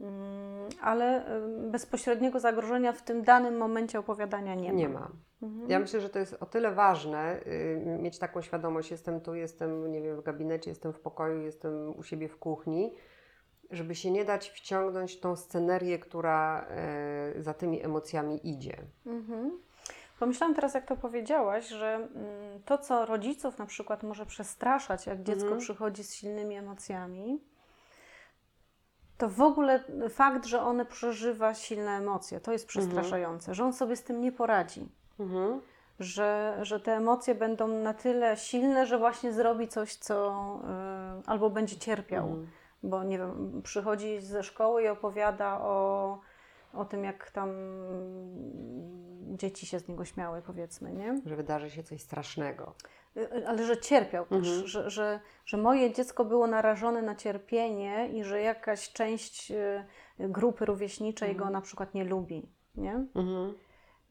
Mm, 0.00 0.68
Ale 0.80 1.26
em, 1.26 1.70
bezpośredniego 1.70 2.40
zagrożenia 2.40 2.92
w 2.92 3.02
tym 3.02 3.22
danym 3.22 3.56
momencie 3.56 3.98
opowiadania 3.98 4.54
nie 4.54 4.72
ma. 4.72 4.78
Nie 4.78 4.88
ma. 4.88 5.10
Mhm. 5.42 5.70
Ja 5.70 5.78
myślę, 5.78 6.00
że 6.00 6.08
to 6.08 6.18
jest 6.18 6.36
o 6.40 6.46
tyle 6.46 6.72
ważne, 6.72 7.40
y, 7.46 7.98
mieć 8.00 8.18
taką 8.18 8.42
świadomość, 8.42 8.90
jestem 8.90 9.20
tu, 9.20 9.34
jestem, 9.34 9.92
nie 9.92 10.02
wiem, 10.02 10.16
w 10.16 10.22
gabinecie, 10.22 10.70
jestem 10.70 10.92
w 10.92 11.00
pokoju, 11.00 11.40
jestem 11.40 11.98
u 11.98 12.02
siebie 12.02 12.28
w 12.28 12.38
kuchni, 12.38 12.94
żeby 13.70 13.94
się 13.94 14.10
nie 14.10 14.24
dać 14.24 14.50
wciągnąć 14.50 15.20
tą 15.20 15.36
scenerię, 15.36 15.98
która 15.98 16.66
e, 16.68 17.42
za 17.42 17.54
tymi 17.54 17.84
emocjami 17.84 18.50
idzie. 18.50 18.76
Mhm. 19.06 19.58
Pomyślałam 20.18 20.54
teraz, 20.54 20.74
jak 20.74 20.86
to 20.86 20.96
powiedziałaś, 20.96 21.68
że 21.68 21.94
mm, 21.94 22.62
to, 22.64 22.78
co 22.78 23.06
rodziców 23.06 23.58
na 23.58 23.66
przykład 23.66 24.02
może 24.02 24.26
przestraszać, 24.26 25.06
jak 25.06 25.22
dziecko 25.22 25.42
Mhm. 25.42 25.60
przychodzi 25.60 26.04
z 26.04 26.14
silnymi 26.14 26.56
emocjami, 26.56 27.40
to 29.18 29.28
w 29.28 29.42
ogóle 29.42 29.84
fakt, 30.10 30.46
że 30.46 30.62
one 30.62 30.84
przeżywa 30.86 31.54
silne 31.54 31.90
emocje, 31.90 32.40
to 32.40 32.52
jest 32.52 32.66
przestraszające, 32.66 33.54
że 33.54 33.64
on 33.64 33.72
sobie 33.72 33.96
z 33.96 34.02
tym 34.02 34.20
nie 34.20 34.32
poradzi. 34.32 34.88
Mhm. 35.20 35.60
Że, 36.00 36.58
że 36.62 36.80
te 36.80 36.96
emocje 36.96 37.34
będą 37.34 37.68
na 37.68 37.94
tyle 37.94 38.36
silne, 38.36 38.86
że 38.86 38.98
właśnie 38.98 39.32
zrobi 39.32 39.68
coś, 39.68 39.94
co 39.94 40.34
y, 41.22 41.26
albo 41.26 41.50
będzie 41.50 41.76
cierpiał 41.76 42.26
Mhm. 42.28 42.46
bo 42.82 43.04
nie 43.04 43.18
wiem, 43.18 43.62
przychodzi 43.64 44.20
ze 44.20 44.42
szkoły 44.42 44.82
i 44.82 44.88
opowiada 44.88 45.60
o, 45.60 46.18
o 46.74 46.84
tym, 46.84 47.04
jak 47.04 47.30
tam 47.30 47.50
dzieci 49.36 49.66
się 49.66 49.78
z 49.78 49.88
niego 49.88 50.04
śmiały, 50.04 50.42
powiedzmy, 50.42 50.92
nie? 50.92 51.20
Że 51.26 51.36
wydarzy 51.36 51.70
się 51.70 51.82
coś 51.82 52.00
strasznego. 52.00 52.74
Y, 53.16 53.46
Ale 53.48 53.66
że 53.66 53.78
cierpiał 53.80 54.26
też, 54.26 54.38
Mhm. 54.48 54.66
że, 54.66 54.90
że, 54.90 55.20
że 55.44 55.56
moje 55.56 55.92
dziecko 55.92 56.24
było 56.24 56.46
narażone 56.46 57.02
na 57.02 57.14
cierpienie 57.14 58.08
i 58.08 58.24
że 58.24 58.40
jakaś 58.40 58.92
część 58.92 59.50
y, 59.50 59.84
grupy 60.18 60.64
rówieśniczej 60.64 61.30
Mhm. 61.30 61.46
go 61.48 61.52
na 61.52 61.60
przykład 61.60 61.94
nie 61.94 62.04
lubi, 62.04 62.48
nie? 62.74 62.94
Mhm. 63.14 63.54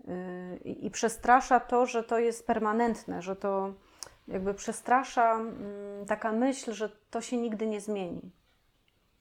Y, 0.07 0.57
I, 0.63 0.85
I 0.85 0.91
przestrasza 0.91 1.59
to, 1.59 1.85
że 1.85 2.03
to 2.03 2.19
jest 2.19 2.47
permanentne, 2.47 3.21
że 3.21 3.35
to 3.35 3.73
jakby 4.27 4.53
przestrasza 4.53 5.35
mm, 5.35 6.05
taka 6.05 6.31
myśl, 6.31 6.71
że 6.73 6.89
to 7.09 7.21
się 7.21 7.37
nigdy 7.37 7.67
nie 7.67 7.81
zmieni. 7.81 8.31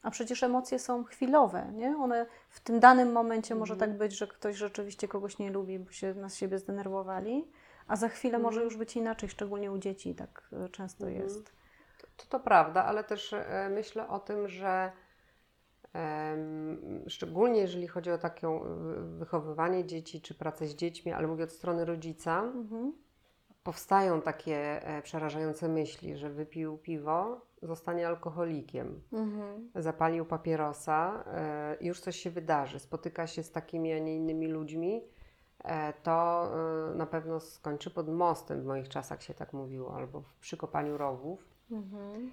A 0.07 0.11
przecież 0.11 0.43
emocje 0.43 0.79
są 0.79 1.05
chwilowe, 1.05 1.73
nie? 1.73 1.97
One 1.97 2.27
w 2.49 2.61
tym 2.61 2.81
danym 2.81 3.13
momencie 3.13 3.55
może 3.55 3.75
Mhm. 3.75 3.91
tak 3.91 3.99
być, 3.99 4.13
że 4.13 4.27
ktoś 4.27 4.57
rzeczywiście 4.57 5.09
kogoś 5.09 5.39
nie 5.39 5.51
lubi, 5.51 5.79
bo 5.79 5.91
się 5.91 6.15
na 6.15 6.29
siebie 6.29 6.59
zdenerwowali, 6.59 7.49
a 7.89 7.97
za 7.97 8.09
chwilę 8.09 8.39
może 8.39 8.57
Mhm. 8.61 8.65
już 8.65 8.77
być 8.77 8.97
inaczej, 8.97 9.29
szczególnie 9.29 9.73
u 9.73 9.79
dzieci 9.79 10.15
tak 10.15 10.49
y, 10.67 10.69
często 10.69 11.07
Mhm. 11.07 11.25
jest. 11.25 11.53
To, 12.17 12.27
to 12.29 12.41
prawda, 12.41 12.85
ale 12.85 13.05
też 13.05 13.33
e, 13.33 13.69
myślę 13.75 14.09
o 14.09 14.19
tym, 14.19 14.49
że 14.49 14.93
szczególnie 17.07 17.61
jeżeli 17.61 17.87
chodzi 17.89 18.11
o 18.11 18.19
takie 18.19 18.61
wychowywanie 19.19 19.85
dzieci 19.85 20.21
czy 20.21 20.35
pracę 20.35 20.67
z 20.67 20.75
dziećmi, 20.75 21.13
ale 21.13 21.27
mówię 21.27 21.45
od 21.45 21.53
strony 21.53 21.85
rodzica, 21.85 22.43
Mhm. 22.43 22.93
powstają 23.63 24.23
takie 24.23 24.87
e, 24.87 25.03
przerażające 25.03 25.69
myśli, 25.69 26.17
że 26.17 26.31
wypił 26.31 26.79
piwo, 26.79 27.46
zostanie 27.63 28.09
alkoholikiem, 28.09 29.01
Mhm. 29.13 29.71
zapalił 29.75 30.25
papierosa 30.25 31.25
e, 31.27 31.77
już 31.81 32.01
coś 32.01 32.17
się 32.17 32.31
wydarzy, 32.31 32.79
spotyka 32.81 33.27
się 33.27 33.43
z 33.43 33.51
takimi, 33.53 33.93
a 33.93 33.99
nie 33.99 34.17
innymi 34.17 34.47
ludźmi, 34.49 35.05
e, 35.65 35.93
to 36.03 36.49
e, 36.93 36.95
na 36.95 37.07
pewno 37.07 37.41
skończy 37.41 37.91
pod 37.91 38.09
mostem. 38.09 38.63
W 38.63 38.65
moich 38.67 38.89
czasach 38.89 39.23
się 39.23 39.35
tak 39.35 39.53
mówiło, 39.53 39.95
albo 39.97 40.21
w 40.21 40.35
przykopaniu 40.35 40.97
rowów. 40.99 41.49
Mhm. 41.71 42.33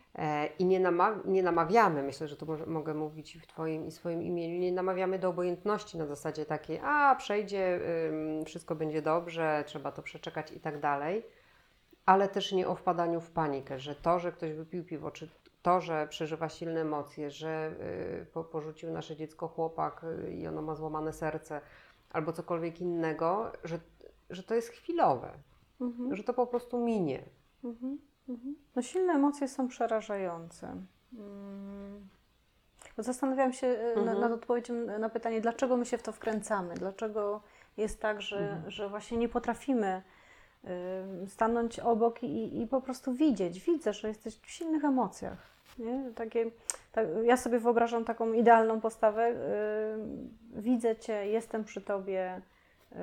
I 0.60 0.66
nie, 0.66 0.80
nama- 0.80 1.20
nie 1.26 1.44
namawiamy, 1.44 2.04
myślę, 2.04 2.28
że 2.28 2.38
tu 2.38 2.46
może, 2.46 2.66
mogę 2.66 2.94
mówić 2.94 3.38
w 3.38 3.48
Twoim 3.48 3.86
i 3.86 3.92
swoim 3.92 4.24
imieniu, 4.24 4.60
nie 4.60 4.72
namawiamy 4.72 5.20
do 5.20 5.30
obojętności 5.30 5.98
na 5.98 6.06
zasadzie 6.06 6.46
takiej, 6.46 6.80
a 6.84 7.16
przejdzie, 7.16 7.80
wszystko 8.46 8.76
będzie 8.76 9.02
dobrze, 9.02 9.64
trzeba 9.68 9.92
to 9.92 10.02
przeczekać 10.02 10.52
i 10.52 10.60
tak 10.60 10.80
dalej, 10.80 11.24
ale 12.06 12.28
też 12.30 12.52
nie 12.52 12.68
o 12.68 12.76
wpadaniu 12.76 13.22
w 13.22 13.32
panikę, 13.32 13.80
że 13.80 13.96
to, 13.96 14.20
że 14.20 14.32
ktoś 14.32 14.54
wypił 14.54 14.84
piwo, 14.84 15.12
czy 15.12 15.30
to, 15.62 15.82
że 15.82 16.08
przeżywa 16.08 16.50
silne 16.50 16.82
emocje, 16.82 17.32
że 17.32 17.76
y, 18.22 18.26
po, 18.26 18.44
porzucił 18.44 18.92
nasze 18.92 19.16
dziecko 19.16 19.48
chłopak 19.48 20.04
y, 20.04 20.34
i 20.34 20.48
ono 20.48 20.62
ma 20.62 20.76
złamane 20.76 21.14
serce, 21.14 21.62
albo 22.12 22.34
cokolwiek 22.34 22.82
innego, 22.82 23.52
że, 23.64 23.80
że 24.30 24.44
to 24.44 24.56
jest 24.56 24.70
chwilowe, 24.70 25.32
Mhm. 25.82 26.16
że 26.16 26.24
to 26.24 26.34
po 26.34 26.48
prostu 26.48 26.78
minie. 26.86 27.24
Mhm, 27.64 28.00
mhm. 28.30 28.56
No 28.76 28.82
silne 28.82 29.14
emocje 29.14 29.48
są 29.48 29.68
przerażające. 29.68 30.76
Mm. 31.14 32.08
Zastanawiam 32.98 33.54
się 33.54 33.68
na, 33.96 34.02
Mhm. 34.02 34.20
nad 34.20 34.32
odpowiedzią 34.32 34.74
na 35.00 35.10
pytanie, 35.10 35.42
dlaczego 35.42 35.78
my 35.78 35.86
się 35.86 35.98
w 35.98 36.04
to 36.04 36.12
wkręcamy? 36.12 36.74
Dlaczego 36.74 37.42
jest 37.78 38.02
tak, 38.02 38.22
że, 38.22 38.40
Mhm. 38.40 38.72
że 38.72 38.90
właśnie 38.90 39.18
nie 39.18 39.30
potrafimy 39.30 39.98
y, 39.98 40.23
stanąć 41.28 41.80
obok 41.80 42.24
i, 42.24 42.62
i 42.62 42.68
po 42.68 42.82
prostu 42.82 43.14
widzieć. 43.14 43.60
Widzę, 43.60 43.94
że 43.94 44.08
jesteś 44.08 44.40
w 44.40 44.50
silnych 44.50 44.86
emocjach. 44.86 45.54
Nie? 45.80 46.12
Takie, 46.16 46.52
tak, 46.92 47.08
ja 47.24 47.38
sobie 47.38 47.60
wyobrażam 47.60 48.06
taką 48.06 48.34
idealną 48.34 48.82
postawę. 48.82 49.30
y, 49.30 50.62
widzę 50.62 50.96
Cię, 50.96 51.28
jestem 51.28 51.64
przy 51.64 51.82
Tobie, 51.82 52.42
y, 52.92 52.96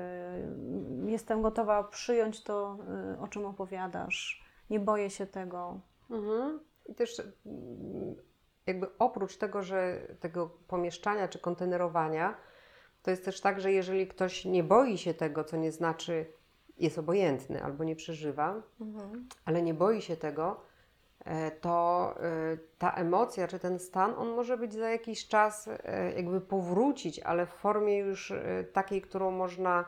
jestem 1.05 1.41
gotowa 1.41 1.83
przyjąć 1.83 2.43
to, 2.43 2.77
y, 3.15 3.19
o 3.19 3.27
czym 3.27 3.45
opowiadasz. 3.45 4.45
Nie 4.69 4.79
boję 4.79 5.09
się 5.09 5.25
tego. 5.25 5.79
Mhm. 6.09 6.59
I 6.85 6.95
też 6.95 7.21
mm, 7.45 8.15
jakby 8.67 8.87
oprócz 8.99 9.37
tego, 9.37 9.63
że 9.63 10.01
tego 10.19 10.49
pomieszczania 10.67 11.27
czy 11.27 11.39
kontenerowania, 11.39 12.35
to 13.03 13.11
jest 13.11 13.25
też 13.25 13.41
tak, 13.41 13.61
że 13.61 13.71
jeżeli 13.71 14.07
ktoś 14.07 14.45
nie 14.45 14.63
boi 14.63 14.97
się 14.97 15.13
tego, 15.13 15.43
co 15.43 15.57
nie 15.57 15.71
znaczy 15.71 16.25
jest 16.81 16.97
obojętny 16.97 17.63
albo 17.63 17.83
nie 17.83 17.95
przeżywa, 17.95 18.61
Mhm. 18.81 19.27
ale 19.45 19.61
nie 19.61 19.73
boi 19.73 20.01
się 20.01 20.17
tego, 20.17 20.61
e, 21.25 21.51
to 21.51 22.15
e, 22.19 22.57
ta 22.77 22.91
emocja 22.93 23.47
czy 23.47 23.59
ten 23.59 23.79
stan, 23.79 24.13
on 24.17 24.29
może 24.29 24.57
być 24.57 24.73
za 24.73 24.89
jakiś 24.89 25.27
czas 25.27 25.67
e, 25.67 26.13
jakby 26.13 26.41
powrócić, 26.41 27.19
ale 27.19 27.45
w 27.45 27.49
formie 27.53 27.97
już 27.97 28.33
takiej, 28.73 29.01
którą 29.01 29.31
można, 29.31 29.85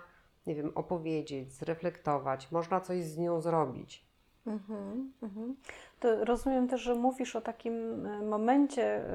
nie 0.48 0.56
wiem, 0.56 0.72
opowiedzieć, 0.76 1.54
zreflektować, 1.54 2.52
można 2.52 2.82
coś 2.82 3.04
z 3.04 3.18
nią 3.18 3.42
zrobić. 3.42 4.06
Mhm, 4.48 5.12
mhm. 5.22 5.56
To 6.00 6.26
rozumiem 6.26 6.68
też, 6.68 6.82
że 6.82 6.96
mówisz 6.96 7.36
o 7.36 7.42
takim 7.42 8.08
momencie, 8.30 9.06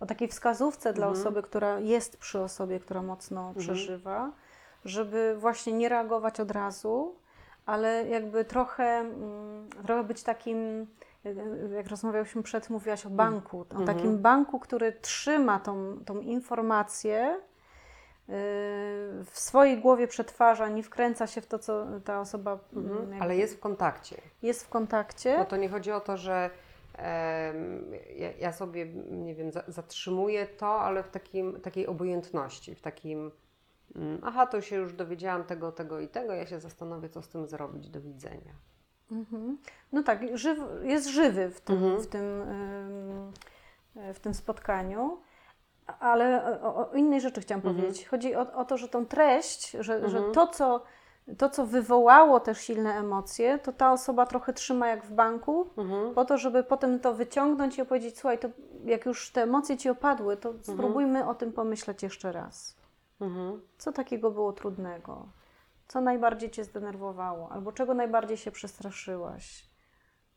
o 0.00 0.06
takiej 0.06 0.28
wskazówce 0.28 0.92
dla 0.92 1.06
Mhm. 1.06 1.20
osoby, 1.22 1.42
która 1.42 1.78
jest 1.80 2.16
przy 2.16 2.40
osobie, 2.40 2.80
która 2.80 3.02
mocno 3.02 3.54
przeżywa, 3.58 4.32
żeby 4.84 5.36
właśnie 5.38 5.72
nie 5.72 5.88
reagować 5.88 6.40
od 6.40 6.50
razu, 6.50 7.14
ale 7.66 8.08
jakby 8.08 8.44
trochę, 8.44 8.84
mm, 8.84 9.68
trochę 9.86 10.04
być 10.04 10.22
takim, 10.22 10.86
jak- 11.24 11.36
jak 11.74 11.86
rozmawiałyśmy 11.86 12.42
przed, 12.42 12.70
mówiłaś 12.70 13.06
o 13.06 13.10
banku, 13.10 13.60
o 13.60 13.66
Mhm. 13.70 13.86
takim 13.86 14.18
banku, 14.18 14.58
który 14.58 14.92
trzyma 14.92 15.60
tą, 15.60 15.98
tą 16.06 16.20
informację, 16.20 17.40
yy, 18.28 18.34
w 19.24 19.30
swojej 19.32 19.78
głowie 19.78 20.08
przetwarza, 20.08 20.68
nie 20.68 20.82
wkręca 20.82 21.26
się 21.26 21.40
w 21.40 21.46
to, 21.46 21.58
co 21.58 21.86
ta 22.04 22.20
osoba 22.20 22.58
mm, 22.72 22.84
Mhm. 22.86 23.08
jakby 23.10 23.22
Ale 23.24 23.36
jest 23.36 23.56
w 23.56 23.60
kontakcie. 23.60 24.16
jest 24.42 24.64
w 24.64 24.68
kontakcie. 24.68 25.38
Bo 25.38 25.44
to 25.44 25.56
nie 25.56 25.68
chodzi 25.68 25.92
o 25.92 26.00
to, 26.00 26.16
że 26.16 26.50
em, 26.98 27.84
ja, 28.40 28.52
sobie, 28.52 28.86
nie 29.10 29.34
wiem, 29.34 29.52
za, 29.52 29.62
zatrzymuję 29.68 30.46
to, 30.46 30.80
ale 30.80 31.02
w 31.02 31.08
takim, 31.10 31.60
takiej 31.60 31.86
obojętności, 31.86 32.74
w 32.74 32.80
takim 32.80 33.18
mm, 33.18 33.30
aha, 34.22 34.46
to 34.46 34.60
się 34.60 34.76
już 34.76 34.92
dowiedziałam 34.92 35.44
tego, 35.44 35.72
tego 35.72 36.00
i 36.00 36.08
tego, 36.08 36.32
ja 36.32 36.46
się 36.46 36.60
zastanowię, 36.60 37.08
co 37.08 37.22
z 37.22 37.28
tym 37.28 37.46
zrobić, 37.46 37.88
do 37.90 38.00
widzenia. 38.00 38.52
Mhm. 39.12 39.58
No 39.92 40.02
tak, 40.02 40.38
żyw, 40.38 40.58
jest 40.82 41.08
żywy 41.08 41.50
w 41.50 41.60
tym, 41.60 41.76
Mhm. 41.76 42.02
w, 42.02 42.06
tym, 42.06 42.22
ym, 42.40 43.32
w 44.14 44.20
tym 44.20 44.34
spotkaniu. 44.34 45.18
Ale 46.00 46.58
o, 46.62 46.90
o 46.90 46.94
innej 46.94 47.20
rzeczy 47.20 47.40
chciałam 47.40 47.58
Mhm. 47.66 47.76
powiedzieć. 47.76 48.08
Chodzi 48.08 48.34
o, 48.36 48.52
o 48.54 48.64
to, 48.64 48.76
że 48.76 48.88
tą 48.88 49.06
treść, 49.06 49.70
że, 49.70 50.08
że 50.08 50.16
Mhm. 50.18 50.32
to, 50.34 50.46
co, 50.46 50.82
to, 51.38 51.50
co 51.50 51.66
wywołało 51.66 52.40
te 52.40 52.54
silne 52.54 52.94
emocje, 52.94 53.58
to 53.58 53.72
ta 53.72 53.92
osoba 53.92 54.26
trochę 54.26 54.52
trzyma 54.52 54.88
jak 54.88 55.04
w 55.04 55.12
banku, 55.12 55.70
Mhm. 55.76 56.14
po 56.14 56.24
to, 56.24 56.38
żeby 56.38 56.64
potem 56.64 57.00
to 57.00 57.14
wyciągnąć 57.14 57.78
i 57.78 57.82
opowiedzieć, 57.82 58.18
słuchaj, 58.18 58.38
to 58.38 58.48
jak 58.84 59.06
już 59.06 59.30
te 59.30 59.42
emocje 59.42 59.76
ci 59.76 59.90
opadły, 59.90 60.36
to 60.36 60.54
spróbujmy 60.62 61.28
o 61.28 61.34
tym 61.34 61.52
pomyśleć 61.52 62.02
jeszcze 62.02 62.32
raz. 62.32 62.79
Mhm. 63.20 63.60
Co 63.78 63.92
takiego 63.92 64.30
było 64.30 64.52
trudnego? 64.52 65.28
Co 65.88 66.00
najbardziej 66.00 66.50
cię 66.50 66.64
zdenerwowało? 66.64 67.52
Albo 67.52 67.72
czego 67.72 67.94
najbardziej 67.94 68.36
się 68.36 68.50
przestraszyłaś? 68.50 69.70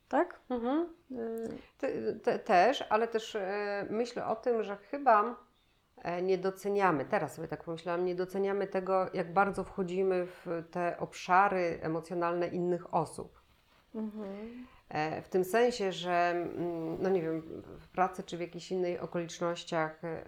Tak? 0.09 0.39
Mhm. 0.49 0.89
Y, 1.11 1.49
Te, 1.77 2.13
te, 2.13 2.39
też, 2.39 2.83
ale 2.89 3.07
też 3.07 3.35
e, 3.35 3.87
myślę 3.89 4.25
o 4.27 4.35
tym, 4.35 4.63
że 4.63 4.77
chyba 4.77 5.35
e, 5.97 6.21
nie 6.21 6.37
doceniamy, 6.37 7.05
teraz 7.05 7.33
sobie 7.35 7.47
tak 7.47 7.63
pomyślałam, 7.63 8.05
nie 8.05 8.15
doceniamy 8.15 8.67
tego, 8.67 9.07
jak 9.13 9.33
bardzo 9.33 9.63
wchodzimy 9.63 10.25
w 10.25 10.63
te 10.71 10.97
obszary 10.99 11.79
emocjonalne 11.81 12.47
innych 12.47 12.93
osób. 12.93 13.42
Mhm. 13.95 14.65
E, 14.89 15.21
W 15.21 15.29
tym 15.29 15.43
sensie, 15.43 15.91
że 15.91 16.11
mm, 16.11 16.97
no 17.01 17.09
nie 17.09 17.21
wiem, 17.21 17.41
w 17.79 17.87
pracy 17.87 18.23
czy 18.23 18.37
w 18.37 18.41
jakichś 18.41 18.71
innych 18.71 19.03
okolicznościach 19.03 20.03
e, 20.03 20.25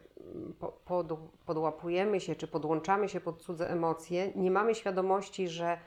po- 0.60 0.72
pod, 0.72 1.08
podłapujemy 1.46 2.20
się 2.20 2.36
czy 2.36 2.48
podłączamy 2.48 3.10
się 3.10 3.22
pod 3.22 3.42
cudze 3.42 3.70
emocje, 3.70 4.32
nie 4.36 4.52
mamy 4.52 4.76
świadomości, 4.76 5.48
że 5.48 5.78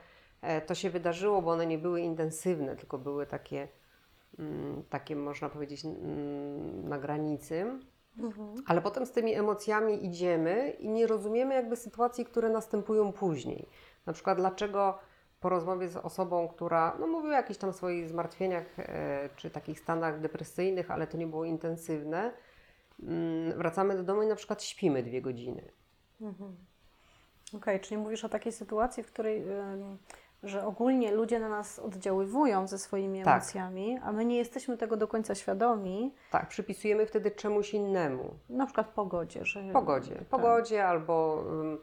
e, 0.41 0.61
to 0.61 0.75
się 0.75 0.89
wydarzyło, 0.89 1.41
bo 1.41 1.51
one 1.51 1.65
nie 1.65 1.77
były 1.77 2.01
intensywne, 2.01 2.75
tylko 2.75 2.97
były 2.97 3.25
takie, 3.25 3.67
mm, 4.39 4.83
takie 4.89 5.15
można 5.15 5.49
powiedzieć, 5.49 5.83
na 6.83 6.99
granicy. 6.99 7.79
Mhm. 8.19 8.53
Ale 8.67 8.81
potem 8.81 9.05
z 9.05 9.11
tymi 9.11 9.33
emocjami 9.33 10.05
idziemy 10.05 10.69
i 10.79 10.89
nie 10.89 11.07
rozumiemy 11.07 11.53
jakby 11.55 11.75
sytuacji, 11.75 12.25
które 12.25 12.49
następują 12.49 13.11
później. 13.13 13.69
Na 14.05 14.13
przykład 14.13 14.37
dlaczego 14.37 14.99
po 15.39 15.49
rozmowie 15.49 15.87
z 15.87 15.97
osobą, 15.97 16.47
która 16.47 16.95
no, 16.99 17.07
mówi 17.07 17.27
o 17.27 17.31
jakichś 17.31 17.59
tam 17.59 17.73
swoich 17.73 18.09
zmartwieniach 18.09 18.65
e, 18.79 19.29
czy 19.35 19.49
takich 19.49 19.79
stanach 19.79 20.19
depresyjnych, 20.19 20.91
ale 20.91 21.07
to 21.07 21.17
nie 21.17 21.27
było 21.27 21.45
intensywne, 21.45 22.31
mm, 23.03 23.57
wracamy 23.57 23.95
do 23.95 24.03
domu 24.03 24.23
i 24.23 24.27
na 24.27 24.35
przykład 24.35 24.63
śpimy 24.63 25.03
dwie 25.03 25.21
godziny. 25.21 25.61
Mhm. 26.21 26.55
Okej, 27.55 27.79
czyli 27.79 27.97
mówisz 28.01 28.25
o 28.25 28.29
takiej 28.29 28.51
sytuacji, 28.51 29.03
w 29.03 29.07
której, 29.07 29.43
że 30.43 30.65
ogólnie 30.65 31.11
ludzie 31.11 31.39
na 31.39 31.49
nas 31.49 31.79
oddziaływują 31.79 32.67
ze 32.67 32.77
swoimi 32.77 33.23
Tak. 33.23 33.33
emocjami, 33.41 33.99
a 34.03 34.11
my 34.11 34.25
nie 34.25 34.37
jesteśmy 34.37 34.77
tego 34.77 34.97
do 34.97 35.07
końca 35.07 35.35
świadomi, 35.35 36.13
Tak, 36.31 36.47
przypisujemy 36.47 37.05
wtedy 37.05 37.31
czemuś 37.31 37.73
innemu. 37.73 38.33
na 38.49 38.65
przykład 38.65 38.87
pogodzie. 38.87 39.45
Że, 39.45 39.63
Pogodzie. 39.73 40.15
tak. 40.15 40.27
Pogodzie 40.27 40.85
albo 40.87 41.43
ym, 41.51 41.77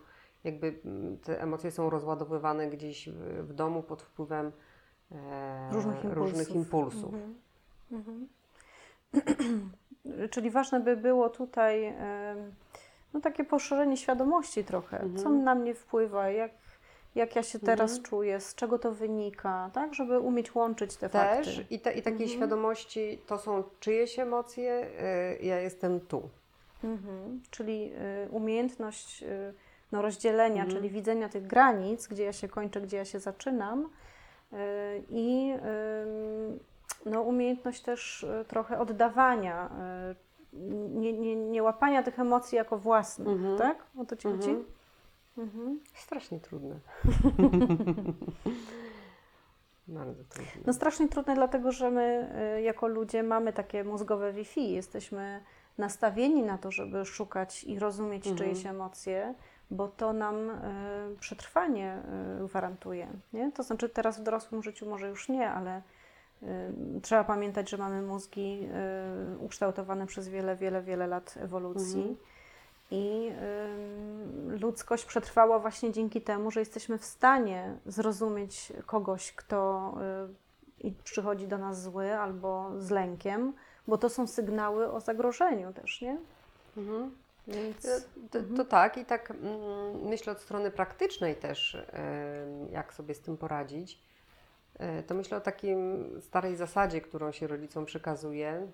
jakby 0.46 0.80
ym, 0.84 1.18
te 1.24 1.42
emocje 1.42 1.70
są 1.70 1.90
rozładowywane 1.90 2.66
gdzieś 2.68 3.08
w, 3.08 3.46
w 3.48 3.52
domu 3.52 3.82
pod 3.82 4.02
wpływem 4.02 4.52
e, 5.12 5.70
Różnych 5.72 5.94
impulsów. 6.04 6.16
różnych 6.18 6.50
impulsów. 6.50 7.14
Mhm. 7.14 7.34
Mhm. 7.92 8.28
Czyli 10.30 10.50
ważne 10.50 10.80
by 10.80 10.96
było 10.96 11.28
tutaj 11.30 11.84
em, 11.84 11.96
no, 13.14 13.20
takie 13.20 13.44
poszerzenie 13.44 13.96
świadomości 13.96 14.64
trochę. 14.64 14.98
Co 14.98 15.04
Mhm. 15.28 15.44
na 15.44 15.54
mnie 15.54 15.74
wpływa, 15.74 16.30
jak, 16.30 16.50
jak 17.14 17.36
ja 17.36 17.42
się 17.42 17.58
teraz 17.58 17.90
Mhm. 17.90 18.04
czuję, 18.10 18.40
z 18.40 18.54
czego 18.54 18.78
to 18.78 18.92
wynika, 18.92 19.70
tak? 19.72 19.94
Żeby 19.94 20.18
umieć 20.18 20.54
łączyć 20.54 20.96
te 20.96 21.08
Też 21.08 21.46
fakty. 21.56 21.74
i, 21.74 21.80
te, 21.80 21.92
i 21.92 22.02
takiej 22.02 22.22
Mhm. 22.22 22.28
świadomości 22.30 23.18
to 23.26 23.38
są 23.38 23.62
czyjeś 23.80 24.18
emocje, 24.18 24.86
y, 25.40 25.44
ja 25.44 25.60
jestem 25.60 26.00
tu. 26.00 26.28
Mhm. 26.84 27.42
Czyli 27.50 27.92
y, 28.26 28.30
umiejętność 28.30 29.22
y, 29.22 29.54
no, 29.92 30.02
rozdzielenia, 30.02 30.62
Mhm. 30.62 30.70
czyli 30.76 30.90
widzenia 30.90 31.28
tych 31.28 31.46
granic, 31.46 32.06
gdzie 32.08 32.24
ja 32.24 32.32
się 32.32 32.48
kończę, 32.48 32.80
gdzie 32.80 32.96
ja 32.96 33.04
się 33.04 33.18
zaczynam 33.20 33.84
y, 34.52 34.56
i 35.10 35.52
no, 37.06 37.22
umiejętność 37.22 37.82
też 37.82 38.22
y, 38.22 38.44
trochę 38.48 38.78
oddawania, 38.78 39.70
y, 40.12 40.26
nie, 40.98 41.12
nie, 41.12 41.36
nie 41.36 41.62
łapania 41.62 42.02
tych 42.02 42.18
emocji 42.18 42.56
jako 42.56 42.78
własnych, 42.78 43.28
Mhm. 43.28 43.58
tak? 43.58 43.84
O 43.98 44.04
to 44.04 44.16
Ci 44.16 44.28
chodzi? 44.28 44.50
Mhm. 44.50 44.64
Mhm. 45.38 45.80
Strasznie 45.94 46.40
trudne. 46.40 46.74
Bardzo 49.88 50.24
trudne. 50.24 50.52
No 50.66 50.72
strasznie 50.72 51.08
trudne, 51.08 51.34
dlatego 51.34 51.72
że 51.72 51.90
my 51.90 52.32
jako 52.64 52.86
ludzie 52.88 53.22
mamy 53.22 53.52
takie 53.52 53.84
mózgowe 53.84 54.32
Wi-Fi, 54.32 54.72
jesteśmy 54.72 55.40
nastawieni 55.78 56.42
na 56.42 56.58
to, 56.58 56.70
żeby 56.70 57.04
szukać 57.04 57.64
i 57.64 57.78
rozumieć 57.78 58.26
Mhm. 58.26 58.36
czyjeś 58.36 58.66
emocje, 58.66 59.34
bo 59.70 59.88
to 59.88 60.12
nam 60.12 60.50
y, 60.50 60.54
przetrwanie 61.20 62.02
y, 62.42 62.46
gwarantuje. 62.46 63.08
Nie? 63.32 63.52
To 63.52 63.62
znaczy 63.62 63.88
teraz 63.88 64.20
w 64.20 64.22
dorosłym 64.22 64.62
życiu 64.62 64.86
może 64.90 65.08
już 65.08 65.28
nie, 65.28 65.50
ale 65.50 65.82
y, 66.42 66.46
trzeba 67.02 67.24
pamiętać, 67.24 67.70
że 67.70 67.76
mamy 67.76 68.02
mózgi 68.02 68.68
y, 69.34 69.38
ukształtowane 69.38 70.06
przez 70.06 70.28
wiele, 70.28 70.56
wiele, 70.56 70.82
wiele 70.82 71.06
lat 71.06 71.34
ewolucji. 71.40 72.00
Mhm. 72.00 72.16
I 72.90 73.30
ym, 73.30 74.58
ludzkość 74.60 75.04
przetrwała 75.04 75.58
właśnie 75.58 75.92
dzięki 75.92 76.20
temu, 76.20 76.50
że 76.50 76.60
jesteśmy 76.60 76.98
w 76.98 77.04
stanie 77.04 77.76
zrozumieć 77.86 78.72
kogoś, 78.86 79.32
kto 79.32 79.94
y, 80.84 80.94
przychodzi 81.04 81.48
do 81.48 81.58
nas 81.58 81.82
zły 81.82 82.18
albo 82.18 82.70
z 82.78 82.90
lękiem, 82.90 83.52
bo 83.88 83.98
to 83.98 84.08
są 84.08 84.26
sygnały 84.26 84.92
o 84.92 85.00
zagrożeniu 85.00 85.72
też, 85.72 86.00
nie? 86.00 86.18
Mhm. 86.76 87.10
Więc 87.46 87.82
To, 87.82 87.90
to, 88.30 88.56
to 88.56 88.64
tak 88.64 88.98
i 88.98 89.04
tak 89.04 89.30
mm, 89.30 90.08
myślę 90.08 90.32
od 90.32 90.40
strony 90.40 90.70
praktycznej 90.70 91.36
też, 91.36 91.76
jak 92.70 92.94
sobie 92.94 93.14
z 93.14 93.20
tym 93.20 93.36
poradzić. 93.36 94.02
E, 94.78 95.02
To 95.02 95.14
myślę 95.14 95.36
o 95.36 95.40
takim 95.40 96.10
starej 96.20 96.56
zasadzie, 96.56 97.00
którą 97.00 97.32
się 97.32 97.46
rodzicom 97.46 97.86
przekazuje. 97.86 98.66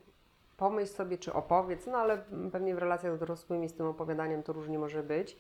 Pomyśl 0.57 0.93
sobie, 0.93 1.19
czy 1.19 1.33
opowiedz, 1.33 1.87
no 1.87 1.99
ale 1.99 2.25
pewnie 2.53 2.75
w 2.75 2.79
relacjach 2.79 3.17
z 3.17 3.19
dorosłymi 3.19 3.69
z 3.69 3.75
tym 3.75 3.87
opowiadaniem 3.87 4.43
to 4.43 4.53
różnie 4.53 4.79
może 4.79 5.03
być, 5.03 5.37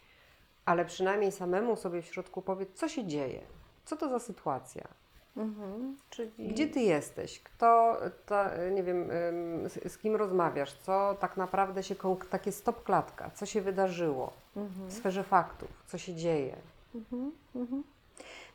ale 0.65 0.85
przynajmniej 0.85 1.33
samemu 1.33 1.77
sobie 1.77 2.03
w 2.03 2.07
środku 2.07 2.43
powiedz, 2.43 2.69
co 2.75 2.89
się 2.89 3.07
dzieje, 3.07 3.41
co 3.85 3.97
to 3.97 4.09
za 4.09 4.19
sytuacja, 4.19 4.89
mhm, 5.37 5.97
czyli 6.11 6.31
gdzie 6.49 6.69
ty 6.69 6.81
jesteś, 6.81 7.41
kto, 7.41 7.97
ta, 8.27 8.51
nie 8.75 8.83
wiem, 8.83 9.11
em, 9.11 9.69
z, 9.69 9.93
z 9.93 9.99
kim 9.99 10.17
rozmawiasz, 10.17 10.73
co 10.73 11.17
tak 11.21 11.37
naprawdę 11.37 11.83
się, 11.83 11.95
takie 12.31 12.53
stop 12.53 12.83
klatka, 12.83 13.31
co 13.35 13.47
się 13.47 13.61
wydarzyło 13.61 14.33
Mhm, 14.57 14.89
w 14.89 14.93
sferze 14.93 15.23
faktów, 15.25 15.69
co 15.87 15.99
się 15.99 16.15
dzieje. 16.15 16.57
mhm, 16.95 17.33
mhm. 17.57 17.83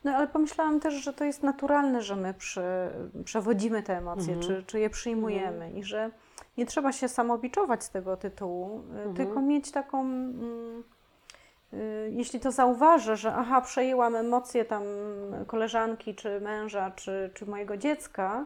No 0.03 0.11
ale 0.15 0.27
pomyślałam 0.27 0.79
też, 0.79 0.93
że 0.93 1.13
to 1.13 1.23
jest 1.23 1.43
naturalne, 1.43 2.01
że 2.01 2.15
my 2.15 2.33
prze, 2.33 2.91
przewodzimy 3.25 3.83
te 3.83 3.97
emocje, 3.97 4.33
Mhm. 4.33 4.41
czy, 4.41 4.63
czy 4.67 4.79
je 4.79 4.89
przyjmujemy 4.89 5.71
i 5.71 5.83
że 5.83 6.11
nie 6.57 6.65
trzeba 6.65 6.91
się 6.91 7.07
samobiczować 7.09 7.83
z 7.83 7.89
tego 7.89 8.17
tytułu, 8.17 8.81
Mhm. 8.89 9.15
tylko 9.15 9.41
mieć 9.41 9.71
taką, 9.71 10.01
mm, 10.01 10.83
jeśli 12.09 12.39
to 12.39 12.51
zauważę, 12.51 13.17
że 13.17 13.33
aha, 13.33 13.61
przejęłam 13.61 14.15
emocje 14.15 14.65
tam 14.65 14.83
koleżanki, 15.47 16.15
czy 16.15 16.41
męża, 16.41 16.91
czy, 16.91 17.31
czy 17.33 17.45
mojego 17.45 17.77
dziecka, 17.77 18.45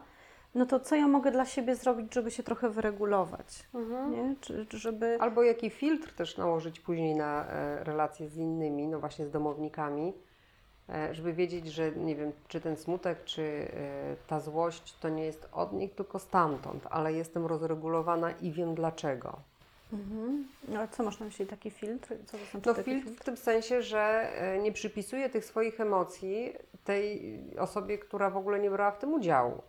no 0.55 0.65
to 0.65 0.79
co 0.79 0.95
ja 0.95 1.07
mogę 1.07 1.31
dla 1.31 1.45
siebie 1.45 1.75
zrobić, 1.75 2.13
żeby 2.13 2.31
się 2.31 2.43
trochę 2.43 2.69
wyregulować, 2.69 3.67
nie? 4.11 4.35
Czy, 4.41 4.65
czy 4.65 4.77
żeby... 4.77 5.17
Albo 5.19 5.43
jaki 5.43 5.69
filtr 5.69 6.13
też 6.13 6.37
nałożyć 6.37 6.79
później 6.79 7.15
na 7.15 7.45
e, 7.47 7.83
relacje 7.83 8.29
z 8.29 8.37
innymi, 8.37 8.87
no 8.87 8.99
właśnie 8.99 9.25
z 9.25 9.31
domownikami, 9.31 10.13
e, 10.89 11.15
żeby 11.15 11.33
wiedzieć, 11.33 11.67
że 11.67 11.91
nie 11.91 12.15
wiem, 12.15 12.31
czy 12.47 12.61
ten 12.61 12.77
smutek, 12.77 13.23
czy 13.23 13.41
e, 13.41 14.15
ta 14.27 14.39
złość 14.39 14.97
to 14.99 15.09
nie 15.09 15.25
jest 15.25 15.49
od 15.51 15.73
nich, 15.73 15.95
tylko 15.95 16.19
stamtąd, 16.19 16.87
ale 16.89 17.13
jestem 17.13 17.45
rozregulowana 17.45 18.31
i 18.31 18.51
wiem 18.51 18.75
dlaczego. 18.75 19.50
Mhm. 19.93 20.47
No, 20.67 20.79
ale 20.79 20.87
co 20.87 21.03
masz 21.03 21.19
na 21.19 21.25
myśli, 21.25 21.45
taki 21.45 21.71
filtr? 21.71 22.07
Co 22.25 22.37
to 22.37 22.45
znaczy 22.45 22.67
No 22.67 22.73
taki 22.73 23.01
filtr 23.01 23.21
w 23.21 23.23
tym 23.25 23.37
sensie, 23.37 23.81
że 23.81 23.99
e, 24.35 24.59
nie 24.59 24.71
przypisuję 24.71 25.29
tych 25.29 25.45
swoich 25.45 25.79
emocji 25.79 26.53
tej 26.83 27.37
osobie, 27.59 27.97
która 27.97 28.29
w 28.29 28.37
ogóle 28.37 28.59
nie 28.59 28.69
brała 28.69 28.91
w 28.91 28.99
tym 28.99 29.13
udziału. 29.13 29.61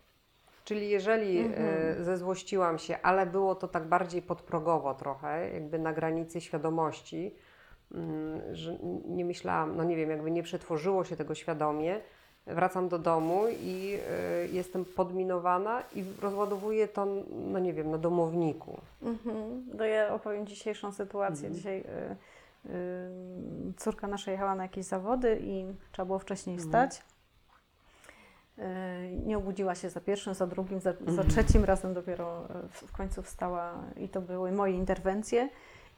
Czyli 0.64 0.90
jeżeli 0.90 1.38
Mhm. 1.38 1.66
e, 2.00 2.04
zezłościłam 2.04 2.78
się, 2.78 2.98
ale 3.02 3.26
było 3.26 3.54
to 3.54 3.68
tak 3.68 3.84
bardziej 3.84 4.22
podprogowo 4.22 4.94
trochę, 4.94 5.50
jakby 5.50 5.78
na 5.78 5.92
granicy 5.92 6.40
świadomości, 6.40 7.34
mm, 7.94 8.54
że 8.54 8.78
nie 9.04 9.24
myślałam, 9.24 9.76
no 9.76 9.84
nie 9.84 9.96
wiem, 9.96 10.10
jakby 10.10 10.30
nie 10.30 10.42
przetworzyło 10.42 11.04
się 11.04 11.16
tego 11.16 11.34
świadomie, 11.34 12.00
wracam 12.46 12.88
do 12.88 12.98
domu 12.98 13.44
i 13.60 13.98
y, 14.44 14.48
jestem 14.52 14.84
podminowana 14.84 15.82
i 15.94 16.04
rozładowuję 16.22 16.88
to, 16.88 17.06
no 17.52 17.58
nie 17.58 17.72
wiem, 17.72 17.90
na 17.90 17.98
domowniku. 17.98 18.80
Mhm. 19.02 19.64
To 19.78 19.84
ja 19.84 20.14
opowiem 20.14 20.46
dzisiejszą 20.46 20.92
sytuację. 20.92 21.46
Mhm. 21.48 21.54
Dzisiaj 21.54 21.80
y, 21.80 22.70
y, 22.70 23.72
córka 23.76 24.06
nasza 24.06 24.30
jechała 24.30 24.54
na 24.54 24.62
jakieś 24.62 24.84
zawody 24.86 25.38
i 25.42 25.64
trzeba 25.92 26.06
było 26.06 26.18
wcześniej 26.18 26.56
Mhm. 26.56 26.68
wstać. 26.68 27.02
Y, 28.58 28.62
nie 29.26 29.38
obudziła 29.38 29.74
się 29.74 29.90
za 29.90 30.00
pierwszym, 30.00 30.34
za 30.34 30.46
drugim, 30.46 30.80
za, 30.80 30.92
za 30.92 30.98
Mhm. 31.10 31.28
trzecim 31.28 31.64
razem 31.64 31.94
dopiero 31.94 32.44
y, 32.44 32.68
w 32.86 32.92
końcu 32.92 33.22
wstała 33.22 33.72
i 33.96 34.08
to 34.08 34.20
były 34.20 34.52
moje 34.52 34.74
interwencje. 34.74 35.48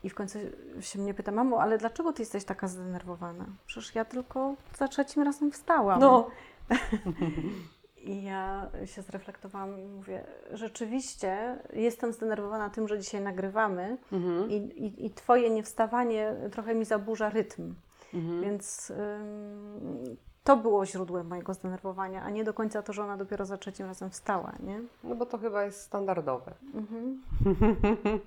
I 0.04 0.10
w 0.10 0.14
końcu 0.14 0.38
się 0.80 0.98
mnie 0.98 1.14
pyta, 1.14 1.32
mamo, 1.32 1.62
ale 1.62 1.78
dlaczego 1.78 2.12
ty 2.12 2.22
jesteś 2.22 2.44
taka 2.44 2.68
zdenerwowana? 2.68 3.44
Przecież 3.66 3.94
ja 3.94 4.04
tylko 4.04 4.54
za 4.78 4.88
trzecim 4.88 5.22
razem 5.22 5.50
wstałam. 5.52 6.00
No. 6.00 6.28
I 7.96 8.22
ja 8.22 8.70
się 8.84 9.02
zreflektowałam 9.02 9.78
i 9.78 9.86
mówię, 9.86 10.24
rzeczywiście 10.52 11.58
jestem 11.72 12.12
zdenerwowana 12.12 12.70
tym, 12.70 12.88
że 12.88 12.98
dzisiaj 12.98 13.20
nagrywamy 13.20 13.96
Mhm. 14.12 14.50
i, 14.50 14.54
i, 14.54 15.06
i 15.06 15.10
Twoje 15.10 15.50
niewstawanie 15.50 16.34
trochę 16.52 16.74
mi 16.74 16.84
zaburza 16.84 17.30
rytm. 17.30 17.74
Mhm. 18.14 18.40
Więc 18.40 18.90
ym, 18.90 20.16
to 20.44 20.56
było 20.56 20.86
źródłem 20.86 21.26
mojego 21.26 21.54
zdenerwowania, 21.54 22.22
a 22.22 22.30
nie 22.30 22.44
do 22.44 22.54
końca 22.54 22.82
to, 22.82 22.92
że 22.92 23.02
ona 23.04 23.16
dopiero 23.16 23.44
za 23.46 23.58
trzecim 23.58 23.86
razem 23.86 24.10
wstała, 24.10 24.52
nie? 24.60 24.80
No 25.04 25.14
bo 25.14 25.26
to 25.26 25.38
chyba 25.38 25.64
jest 25.64 25.80
standardowe. 25.80 26.54
Mhm. 26.74 27.22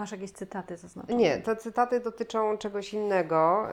Masz 0.00 0.12
jakieś 0.12 0.30
cytaty 0.32 0.76
zaznaczone? 0.76 1.18
Nie, 1.18 1.38
te 1.38 1.56
cytaty 1.56 2.00
dotyczą 2.00 2.58
czegoś 2.58 2.94
innego. 2.94 3.66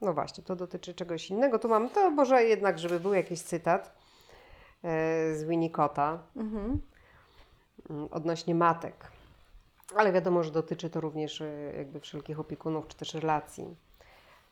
No 0.00 0.12
właśnie, 0.14 0.44
to 0.44 0.56
dotyczy 0.56 0.94
czegoś 0.94 1.30
innego. 1.30 1.58
Tu 1.58 1.68
mam, 1.68 1.90
to 1.90 2.10
może 2.10 2.44
jednak, 2.44 2.78
żeby 2.78 3.00
był 3.00 3.14
jakiś 3.14 3.42
cytat 3.42 3.94
e, 4.84 5.34
z 5.34 5.44
Winnicotta 5.44 6.18
Mhm. 6.36 6.80
mm, 7.90 8.08
odnośnie 8.10 8.54
matek. 8.54 9.10
Ale 9.96 10.12
wiadomo, 10.12 10.42
że 10.42 10.50
dotyczy 10.50 10.90
to 10.90 11.00
również 11.00 11.40
e, 11.40 11.72
jakby 11.76 12.00
wszelkich 12.00 12.40
opiekunów 12.40 12.88
czy 12.88 12.96
też 12.96 13.14
relacji. 13.14 13.76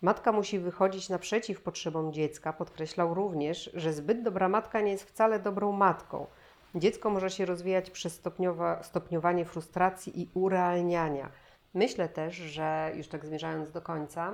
Matka 0.03 0.33
musi 0.33 0.59
wychodzić 0.59 1.09
naprzeciw 1.09 1.63
potrzebom 1.63 2.13
dziecka. 2.13 2.53
Podkreślał 2.53 3.15
również, 3.15 3.71
że 3.75 3.93
zbyt 3.93 4.23
dobra 4.23 4.49
matka 4.49 4.81
nie 4.81 4.93
jest 4.93 5.05
wcale 5.05 5.41
dobrą 5.41 5.73
matką. 5.73 6.27
Dziecko 6.75 7.11
może 7.11 7.31
się 7.31 7.47
rozwijać 7.47 7.91
przez 7.91 8.15
stopniowa, 8.15 8.83
stopniowanie 8.83 9.45
frustracji 9.45 10.23
i 10.23 10.29
urealniania. 10.35 11.31
Myślę 11.75 12.09
też, 12.09 12.35
że 12.35 12.93
już 12.95 13.09
tak 13.09 13.27
zmierzając 13.27 13.71
do 13.71 13.83
końca, 13.83 14.33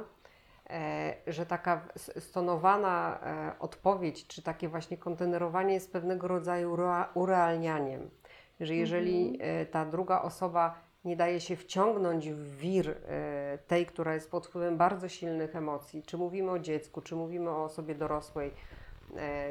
e, 0.71 1.15
że 1.27 1.47
taka 1.47 1.89
stonowana 2.19 3.21
e, 3.23 3.59
odpowiedź, 3.59 4.27
czy 4.27 4.43
takie 4.43 4.69
właśnie 4.69 4.97
kontenerowanie 4.97 5.75
jest 5.75 5.93
pewnego 5.93 6.29
rodzaju 6.29 6.77
rea- 6.77 7.09
urealnianiem. 7.15 8.11
Że 8.61 8.75
jeżeli 8.75 9.39
e, 9.41 9.67
ta 9.67 9.85
druga 9.85 10.23
osoba 10.23 10.75
nie 11.05 11.17
daje 11.17 11.41
się 11.41 11.57
wciągnąć 11.57 12.31
w 12.31 12.57
wir 12.57 12.97
tej, 13.67 13.87
która 13.87 14.15
jest 14.15 14.31
pod 14.31 14.47
wpływem 14.47 14.77
bardzo 14.77 15.09
silnych 15.09 15.57
emocji, 15.57 16.03
czy 16.03 16.17
mówimy 16.17 16.51
o 16.51 16.59
dziecku, 16.59 17.01
czy 17.01 17.17
mówimy 17.17 17.51
o 17.51 17.65
osobie 17.65 17.95
dorosłej, 17.95 18.55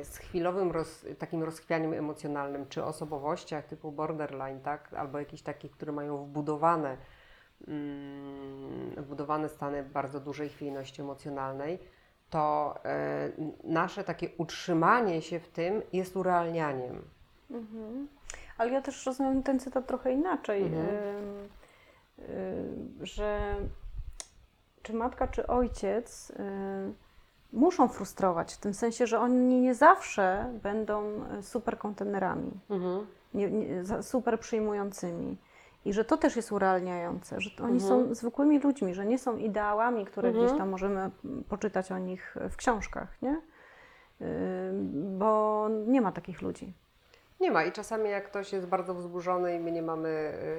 z 0.04 0.18
chwilowym 0.18 0.72
roz, 0.72 1.06
takim 1.20 1.44
rozchwianiem 1.44 1.94
emocjonalnym, 1.94 2.68
czy 2.68 2.84
osobowościach 2.84 3.66
typu 3.66 3.92
borderline, 3.92 4.60
tak? 4.60 4.94
albo 4.94 5.20
jakichś 5.20 5.44
takich, 5.44 5.72
które 5.72 5.92
mają 5.92 6.18
wbudowane, 6.26 6.98
mm, 7.68 8.96
wbudowane 8.98 9.50
stany 9.50 9.84
bardzo 9.84 10.20
dużej 10.20 10.50
chwiejności 10.50 11.02
emocjonalnej, 11.02 11.80
to 12.30 12.76
e, 12.86 13.30
nasze 13.64 14.04
takie 14.04 14.30
utrzymanie 14.38 15.22
się 15.22 15.40
w 15.40 15.48
tym 15.48 15.82
jest 15.94 16.16
urealnianiem. 16.16 17.02
Mhm. 17.52 18.08
Ale 18.58 18.72
ja 18.72 18.82
też 18.82 19.06
rozumiem 19.06 19.44
ten 19.44 19.60
cytat 19.60 19.88
trochę 19.88 20.12
inaczej, 20.14 20.64
Mhm. 20.64 20.86
ym, 20.86 21.50
y, 22.20 23.06
że 23.06 23.56
czy 24.84 24.94
matka, 24.94 25.28
czy 25.28 25.48
ojciec 25.48 26.30
y, 26.30 26.34
muszą 27.56 27.88
frustrować, 27.88 28.54
w 28.54 28.58
tym 28.58 28.74
sensie, 28.74 29.08
że 29.08 29.20
oni 29.20 29.60
nie 29.62 29.76
zawsze 29.76 30.46
będą 30.64 31.04
y, 31.40 31.44
super 31.44 31.78
kontenerami, 31.78 32.52
Mhm. 32.70 33.06
nie, 33.34 33.52
nie, 33.52 33.84
super 34.04 34.40
przyjmującymi. 34.40 35.38
I 35.86 35.94
że 35.94 36.06
to 36.06 36.18
też 36.18 36.36
jest 36.36 36.52
urealniające, 36.52 37.42
że 37.42 37.64
oni 37.64 37.74
Mhm. 37.82 38.08
są 38.08 38.16
zwykłymi 38.16 38.60
ludźmi, 38.60 38.94
że 38.94 39.06
nie 39.06 39.20
są 39.20 39.38
ideałami, 39.38 40.06
które 40.06 40.30
Mhm. 40.30 40.46
gdzieś 40.46 40.58
tam 40.58 40.70
możemy 40.70 41.10
poczytać 41.50 41.92
o 41.92 41.98
nich 41.98 42.36
w 42.50 42.56
książkach, 42.56 43.22
nie? 43.22 43.42
Y, 44.22 44.26
Bo 45.18 45.68
nie 45.88 46.02
ma 46.02 46.12
takich 46.12 46.42
ludzi. 46.42 46.74
Nie 47.42 47.52
ma 47.52 47.64
i 47.64 47.72
czasami 47.72 48.10
jak 48.10 48.26
ktoś 48.26 48.54
jest 48.54 48.68
bardzo 48.68 48.94
wzburzony 48.94 49.56
i 49.56 49.60
my 49.60 49.72
nie 49.72 49.82
mamy 49.82 50.10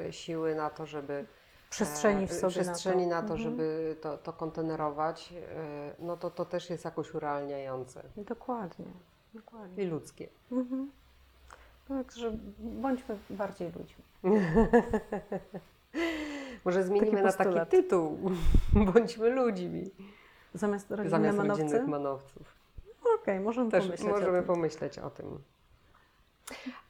e, 0.08 0.12
siły 0.12 0.54
na 0.54 0.70
to, 0.70 0.86
żeby 0.86 1.24
przestrzeni 1.70 2.26
w 2.26 2.30
e, 2.30 2.34
sobie 2.34 2.50
przestrzeni 2.50 3.06
na 3.06 3.16
to. 3.16 3.22
na 3.22 3.28
to, 3.28 3.34
Mhm. 3.34 3.40
żeby 3.50 3.96
to, 4.00 4.18
to 4.18 4.32
kontenerować, 4.32 5.32
e, 5.32 5.94
no 5.98 6.16
to 6.16 6.30
to 6.30 6.44
też 6.44 6.70
jest 6.70 6.84
jakoś 6.84 7.14
urealniające 7.14 8.02
Dokładnie, 8.16 8.86
dokładnie. 9.34 9.84
i 9.84 9.86
ludzkie. 9.86 10.28
Mhm. 10.52 10.90
Także 11.88 12.32
bądźmy 12.58 13.18
bardziej 13.30 13.72
ludźmi. 13.72 14.04
Może 16.64 16.82
zmienimy 16.84 17.22
na 17.22 17.32
taki 17.32 17.66
tytuł. 17.70 18.18
Bądźmy 18.94 19.30
ludźmi. 19.30 19.90
Zamiast 20.54 20.90
rodzinne 20.90 21.10
Zamiast 21.10 21.38
manowcy? 21.38 21.62
rodzinnych 21.62 21.86
manowców. 21.88 22.42
Okej, 23.22 23.40
możemy 23.40 23.70
Też 23.70 23.84
pomyśleć 23.84 24.10
możemy 24.10 24.38
o 24.38 24.40
tym. 24.40 24.44
pomyśleć 24.46 24.98
o 24.98 25.10
tym. 25.10 25.38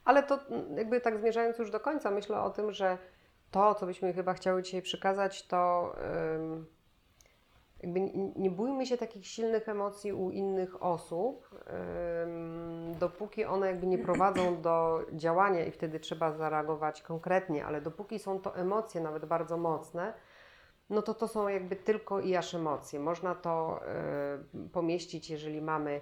Ale 0.04 0.22
to 0.22 0.38
mm, 0.48 0.76
jakby 0.78 1.00
tak 1.00 1.18
zmierzając 1.18 1.58
już 1.58 1.70
do 1.70 1.80
końca, 1.80 2.10
myślę 2.10 2.40
o 2.40 2.50
tym, 2.50 2.72
że 2.72 2.98
to, 3.50 3.74
co 3.74 3.86
byśmy 3.86 4.12
chyba 4.12 4.34
chciały 4.34 4.62
dzisiaj 4.62 4.82
przekazać, 4.82 5.46
to 5.46 5.92
jakby 7.82 8.00
nie, 8.36 8.50
bójmy 8.50 8.86
się 8.86 8.98
takich 8.98 9.26
silnych 9.26 9.68
emocji 9.68 10.12
u 10.12 10.30
innych 10.30 10.82
osób, 10.82 11.48
dopóki 12.98 13.44
one 13.44 13.66
jakby 13.66 13.86
nie 13.86 13.98
prowadzą 13.98 14.56
do 14.62 15.00
działania 15.12 15.64
i 15.64 15.70
wtedy 15.70 16.00
trzeba 16.00 16.32
zareagować 16.32 17.02
konkretnie, 17.02 17.66
ale 17.66 17.80
dopóki 17.80 18.18
są 18.18 18.40
to 18.40 18.56
emocje, 18.56 19.00
nawet 19.00 19.24
bardzo 19.24 19.56
mocne, 19.56 20.14
no 20.90 21.02
to 21.02 21.14
to 21.14 21.28
są 21.28 21.48
jakby 21.48 21.76
tylko 21.76 22.20
i 22.20 22.36
aż 22.36 22.54
emocje. 22.54 23.00
Można 23.00 23.34
to 23.34 23.80
y, 24.66 24.68
pomieścić, 24.68 25.30
jeżeli 25.30 25.62
mamy 25.62 26.00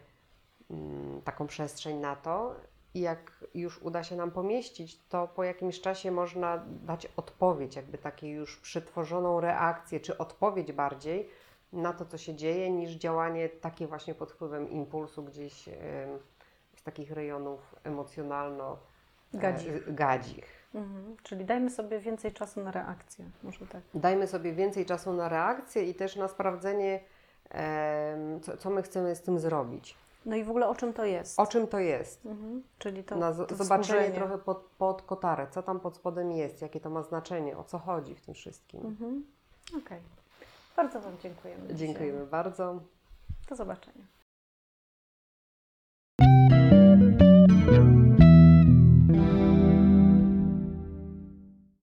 mm, 0.71 1.23
taką 1.23 1.47
przestrzeń 1.47 1.97
na 1.97 2.17
to. 2.17 2.55
I 2.95 3.01
jak 3.01 3.45
już 3.55 3.83
uda 3.83 4.05
się 4.05 4.17
nam 4.17 4.31
pomieścić, 4.31 4.99
to 5.09 5.29
po 5.29 5.45
jakimś 5.45 5.81
czasie 5.81 6.11
można 6.11 6.65
dać 6.67 7.07
odpowiedź, 7.17 7.77
jakby 7.77 7.99
taką 7.99 8.27
już 8.27 8.57
przetworzoną 8.57 9.41
reakcję, 9.41 10.01
czy 10.01 10.19
odpowiedź 10.19 10.73
bardziej 10.73 11.29
na 11.73 11.93
to, 11.93 12.05
co 12.05 12.19
się 12.19 12.35
dzieje, 12.35 12.71
niż 12.71 12.91
działanie 12.91 13.49
takie 13.49 13.87
właśnie 13.87 14.15
pod 14.15 14.33
wpływem 14.33 14.71
impulsu 14.71 15.23
gdzieś 15.23 15.69
z 16.77 16.83
takich 16.83 17.11
rejonów 17.11 17.75
emocjonalno 17.85 18.79
e, 19.35 19.39
Gadzich. 19.39 19.95
gadzich. 19.95 20.65
Mhm. 20.75 21.17
Czyli 21.23 21.45
dajmy 21.45 21.71
sobie 21.71 21.99
więcej 21.99 22.33
czasu 22.33 22.61
na 22.61 22.71
reakcję. 22.71 23.25
Może 23.43 23.67
tak. 23.67 23.83
Dajmy 23.95 24.27
sobie 24.27 24.53
więcej 24.53 24.87
czasu 24.87 25.13
na 25.13 25.29
reakcję 25.29 25.85
i 25.85 25.95
też 25.95 26.17
na 26.17 26.29
sprawdzenie, 26.29 27.01
co 28.59 28.71
my 28.71 28.83
chcemy 28.83 29.17
z 29.17 29.23
tym 29.23 29.39
zrobić. 29.39 29.97
No 30.27 30.37
i 30.37 30.45
w 30.45 30.51
ogóle 30.51 30.69
o 30.69 30.75
czym 30.75 30.93
to 30.93 31.05
jest? 31.05 31.41
O 31.41 31.47
czym 31.47 31.67
to 31.67 31.79
jest? 31.79 32.27
Mhm. 32.27 32.63
Czyli 32.79 33.05
to, 33.05 33.17
Na 33.17 33.33
z- 33.33 33.49
to 33.49 33.57
zobaczenie 33.57 34.11
trochę 34.15 34.39
pod, 34.39 34.59
pod 34.79 35.03
kotarę, 35.03 35.47
co 35.51 35.63
tam 35.63 35.81
pod 35.81 35.97
spodem 35.97 36.33
jest, 36.33 36.63
jakie 36.63 36.81
to 36.81 36.91
ma 36.91 37.03
znaczenie, 37.03 37.57
o 37.59 37.65
co 37.65 37.79
chodzi 37.79 38.15
w 38.15 38.21
tym 38.21 38.35
wszystkim. 38.35 38.87
Mhm. 38.87 39.25
Okej. 39.79 40.01
Bardzo 40.77 41.01
Wam 41.01 41.13
dziękujemy. 41.23 41.75
Dziękujemy 41.75 42.13
Dzisiaj. 42.19 42.31
bardzo. 42.31 42.81
Do 43.49 43.57
zobaczenia. 43.57 44.05